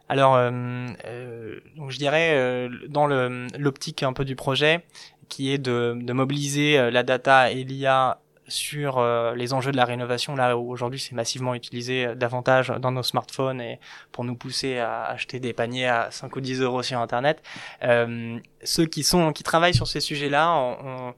Alors 0.10 0.36
je 0.36 1.98
dirais 1.98 2.68
dans 2.90 3.08
l'optique 3.08 4.04
un 4.04 4.12
peu 4.12 4.26
du 4.26 4.36
projet, 4.36 4.84
qui 5.30 5.54
est 5.54 5.60
de 5.60 6.12
mobiliser 6.12 6.92
la 6.92 7.04
data 7.04 7.50
et 7.52 7.64
l'IA 7.64 8.20
sur 8.48 8.98
euh, 8.98 9.36
les 9.36 9.54
enjeux 9.54 9.72
de 9.72 9.78
la 9.78 9.86
rénovation, 9.86 10.36
là 10.36 10.58
où 10.58 10.72
aujourd'hui 10.72 11.00
c'est 11.00 11.14
massivement 11.14 11.54
utilisé 11.54 12.06
euh, 12.06 12.16
davantage 12.16 12.70
dans 12.80 12.92
nos 12.92 13.04
smartphones 13.04 13.62
et 13.62 13.80
pour 14.12 14.24
nous 14.24 14.36
pousser 14.36 14.80
à 14.80 15.06
acheter 15.06 15.40
des 15.40 15.54
paniers 15.54 15.88
à 15.88 16.10
5 16.12 16.36
ou 16.36 16.42
10 16.42 16.62
euros 16.62 16.82
sur 16.82 17.00
Internet. 17.00 17.42
Euh, 17.84 18.40
ceux 18.64 18.86
qui 18.86 19.04
sont 19.04 19.34
qui 19.34 19.44
travaillent 19.44 19.74
sur 19.74 19.88
ces 19.88 20.00
sujets-là, 20.00 20.54
on, 20.54 21.14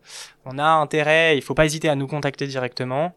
on, 0.45 0.57
a 0.57 0.65
intérêt, 0.65 1.37
il 1.37 1.41
faut 1.41 1.53
pas 1.53 1.65
hésiter 1.65 1.89
à 1.89 1.95
nous 1.95 2.07
contacter 2.07 2.47
directement. 2.47 3.13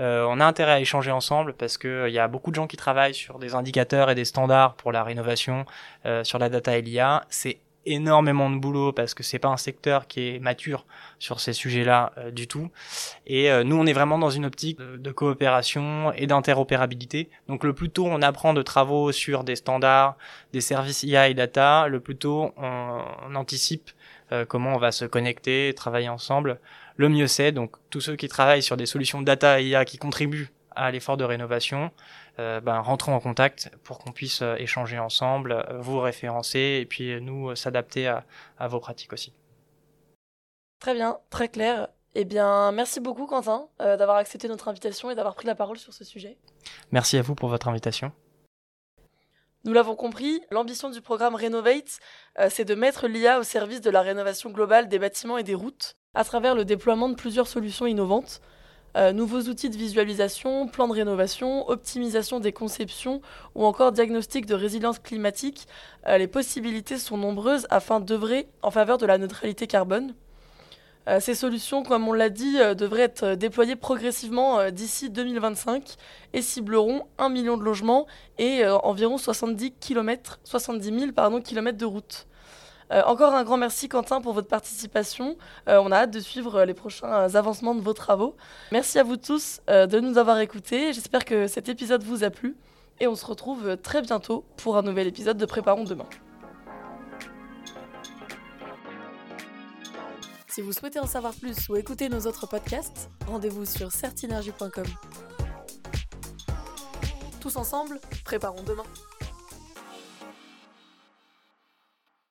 Euh, 0.00 0.26
on 0.28 0.40
a 0.40 0.44
intérêt 0.44 0.72
à 0.72 0.80
échanger 0.80 1.10
ensemble 1.10 1.52
parce 1.54 1.78
que 1.78 2.08
il 2.08 2.14
y 2.14 2.18
a 2.18 2.26
beaucoup 2.26 2.50
de 2.50 2.56
gens 2.56 2.66
qui 2.66 2.76
travaillent 2.76 3.14
sur 3.14 3.38
des 3.38 3.54
indicateurs 3.54 4.10
et 4.10 4.14
des 4.14 4.24
standards 4.24 4.74
pour 4.74 4.90
la 4.90 5.04
rénovation, 5.04 5.66
sur 6.22 6.38
la 6.38 6.48
data 6.48 6.76
et 6.76 6.82
l'IA. 6.82 7.24
C'est 7.28 7.60
énormément 7.86 8.50
de 8.50 8.56
boulot 8.56 8.92
parce 8.92 9.14
que 9.14 9.22
c'est 9.22 9.38
pas 9.38 9.48
un 9.48 9.56
secteur 9.56 10.06
qui 10.06 10.28
est 10.28 10.38
mature 10.38 10.86
sur 11.18 11.40
ces 11.40 11.52
sujets-là 11.52 12.12
euh, 12.18 12.30
du 12.30 12.46
tout. 12.46 12.70
Et 13.26 13.50
euh, 13.50 13.64
nous, 13.64 13.76
on 13.76 13.86
est 13.86 13.92
vraiment 13.92 14.18
dans 14.18 14.30
une 14.30 14.44
optique 14.44 14.78
de, 14.78 15.12
coopération 15.12 16.12
et 16.12 16.26
d'interopérabilité. 16.26 17.28
Donc 17.48 17.64
le 17.64 17.72
plus 17.74 17.90
tôt 17.90 18.06
on 18.06 18.22
apprend 18.22 18.54
de 18.54 18.62
travaux 18.62 19.12
sur 19.12 19.44
des 19.44 19.56
standards, 19.56 20.16
des 20.52 20.60
services 20.60 21.02
IA 21.02 21.28
et 21.28 21.34
data, 21.34 21.88
le 21.88 22.00
plus 22.00 22.16
tôt 22.16 22.52
on, 22.56 23.34
anticipe 23.34 23.90
euh, 24.32 24.44
comment 24.44 24.74
on 24.74 24.78
va 24.78 24.92
se 24.92 25.04
connecter, 25.04 25.72
travailler 25.74 26.08
ensemble, 26.08 26.60
le 26.96 27.08
mieux 27.08 27.26
c'est. 27.26 27.52
Donc 27.52 27.76
tous 27.90 28.00
ceux 28.00 28.16
qui 28.16 28.28
travaillent 28.28 28.62
sur 28.62 28.76
des 28.76 28.86
solutions 28.86 29.22
data 29.22 29.60
et 29.60 29.66
IA 29.66 29.84
qui 29.84 29.98
contribuent 29.98 30.50
à 30.76 30.90
l'effort 30.90 31.16
de 31.16 31.24
rénovation, 31.24 31.90
euh, 32.38 32.60
ben, 32.60 32.80
rentrons 32.80 33.14
en 33.14 33.20
contact 33.20 33.70
pour 33.82 33.98
qu'on 33.98 34.12
puisse 34.12 34.42
euh, 34.42 34.56
échanger 34.56 34.98
ensemble, 34.98 35.52
euh, 35.52 35.78
vous 35.78 36.00
référencer 36.00 36.78
et 36.80 36.86
puis 36.86 37.20
nous 37.20 37.54
s'adapter 37.56 38.08
à, 38.08 38.24
à, 38.58 38.68
vos 38.68 38.80
pratiques 38.80 39.12
aussi. 39.12 39.32
Très 40.80 40.94
bien, 40.94 41.18
très 41.30 41.48
clair. 41.48 41.88
Eh 42.14 42.24
bien, 42.24 42.72
merci 42.72 43.00
beaucoup 43.00 43.26
Quentin 43.26 43.68
d'avoir 43.78 44.18
accepté 44.18 44.46
notre 44.46 44.68
invitation 44.68 45.10
et 45.10 45.14
d'avoir 45.14 45.34
pris 45.34 45.46
la 45.46 45.54
parole 45.54 45.78
sur 45.78 45.94
ce 45.94 46.04
sujet. 46.04 46.36
Merci 46.90 47.16
à 47.16 47.22
vous 47.22 47.34
pour 47.34 47.48
votre 47.48 47.68
invitation. 47.68 48.12
Nous 49.64 49.72
l'avons 49.72 49.94
compris, 49.94 50.42
l'ambition 50.50 50.90
du 50.90 51.00
programme 51.00 51.36
Renovate, 51.36 52.00
euh, 52.40 52.48
c'est 52.50 52.64
de 52.64 52.74
mettre 52.74 53.06
l'IA 53.06 53.38
au 53.38 53.44
service 53.44 53.80
de 53.80 53.90
la 53.90 54.02
rénovation 54.02 54.50
globale 54.50 54.88
des 54.88 54.98
bâtiments 54.98 55.38
et 55.38 55.44
des 55.44 55.54
routes 55.54 55.94
à 56.14 56.24
travers 56.24 56.56
le 56.56 56.64
déploiement 56.64 57.08
de 57.08 57.14
plusieurs 57.14 57.46
solutions 57.46 57.86
innovantes. 57.86 58.40
Euh, 58.96 59.12
nouveaux 59.12 59.42
outils 59.42 59.70
de 59.70 59.76
visualisation, 59.76 60.68
plans 60.68 60.86
de 60.86 60.92
rénovation, 60.92 61.68
optimisation 61.68 62.40
des 62.40 62.52
conceptions 62.52 63.22
ou 63.54 63.64
encore 63.64 63.92
diagnostic 63.92 64.44
de 64.44 64.54
résilience 64.54 64.98
climatique, 64.98 65.66
euh, 66.06 66.18
les 66.18 66.26
possibilités 66.26 66.98
sont 66.98 67.16
nombreuses 67.16 67.66
afin 67.70 68.00
d'œuvrer 68.00 68.48
en 68.60 68.70
faveur 68.70 68.98
de 68.98 69.06
la 69.06 69.16
neutralité 69.16 69.66
carbone. 69.66 70.14
Euh, 71.08 71.20
ces 71.20 71.34
solutions, 71.34 71.82
comme 71.82 72.06
on 72.06 72.12
l'a 72.12 72.28
dit, 72.28 72.58
devraient 72.76 73.02
être 73.02 73.34
déployées 73.34 73.76
progressivement 73.76 74.70
d'ici 74.70 75.10
2025 75.10 75.96
et 76.34 76.42
cibleront 76.42 77.06
1 77.18 77.30
million 77.30 77.56
de 77.56 77.64
logements 77.64 78.06
et 78.38 78.64
environ 78.66 79.16
70, 79.16 79.72
km, 79.80 80.38
70 80.44 81.00
000 81.00 81.12
pardon, 81.12 81.38
de 81.40 81.84
route. 81.84 82.26
Encore 83.06 83.34
un 83.34 83.44
grand 83.44 83.56
merci 83.56 83.88
Quentin 83.88 84.20
pour 84.20 84.32
votre 84.32 84.48
participation. 84.48 85.36
on 85.66 85.90
a 85.92 85.96
hâte 85.96 86.10
de 86.10 86.20
suivre 86.20 86.64
les 86.64 86.74
prochains 86.74 87.34
avancements 87.34 87.74
de 87.74 87.80
vos 87.80 87.94
travaux. 87.94 88.36
Merci 88.70 88.98
à 88.98 89.02
vous 89.02 89.16
tous 89.16 89.60
de 89.68 90.00
nous 90.00 90.18
avoir 90.18 90.38
écoutés. 90.40 90.92
J'espère 90.92 91.24
que 91.24 91.46
cet 91.46 91.68
épisode 91.68 92.02
vous 92.02 92.24
a 92.24 92.30
plu 92.30 92.56
et 93.00 93.06
on 93.06 93.14
se 93.14 93.26
retrouve 93.26 93.76
très 93.78 94.02
bientôt 94.02 94.44
pour 94.56 94.76
un 94.76 94.82
nouvel 94.82 95.06
épisode 95.06 95.36
de 95.36 95.46
Préparons 95.46 95.84
demain. 95.84 96.06
Si 100.52 100.60
vous 100.60 100.72
souhaitez 100.72 101.00
en 101.00 101.06
savoir 101.06 101.32
plus 101.32 101.70
ou 101.70 101.76
écouter 101.76 102.10
nos 102.10 102.26
autres 102.26 102.46
podcasts, 102.46 103.08
rendez-vous 103.26 103.64
sur 103.64 103.90
certinergie.com. 103.90 104.84
Tous 107.40 107.56
ensemble, 107.56 107.98
préparons 108.22 108.62
demain. 108.62 108.84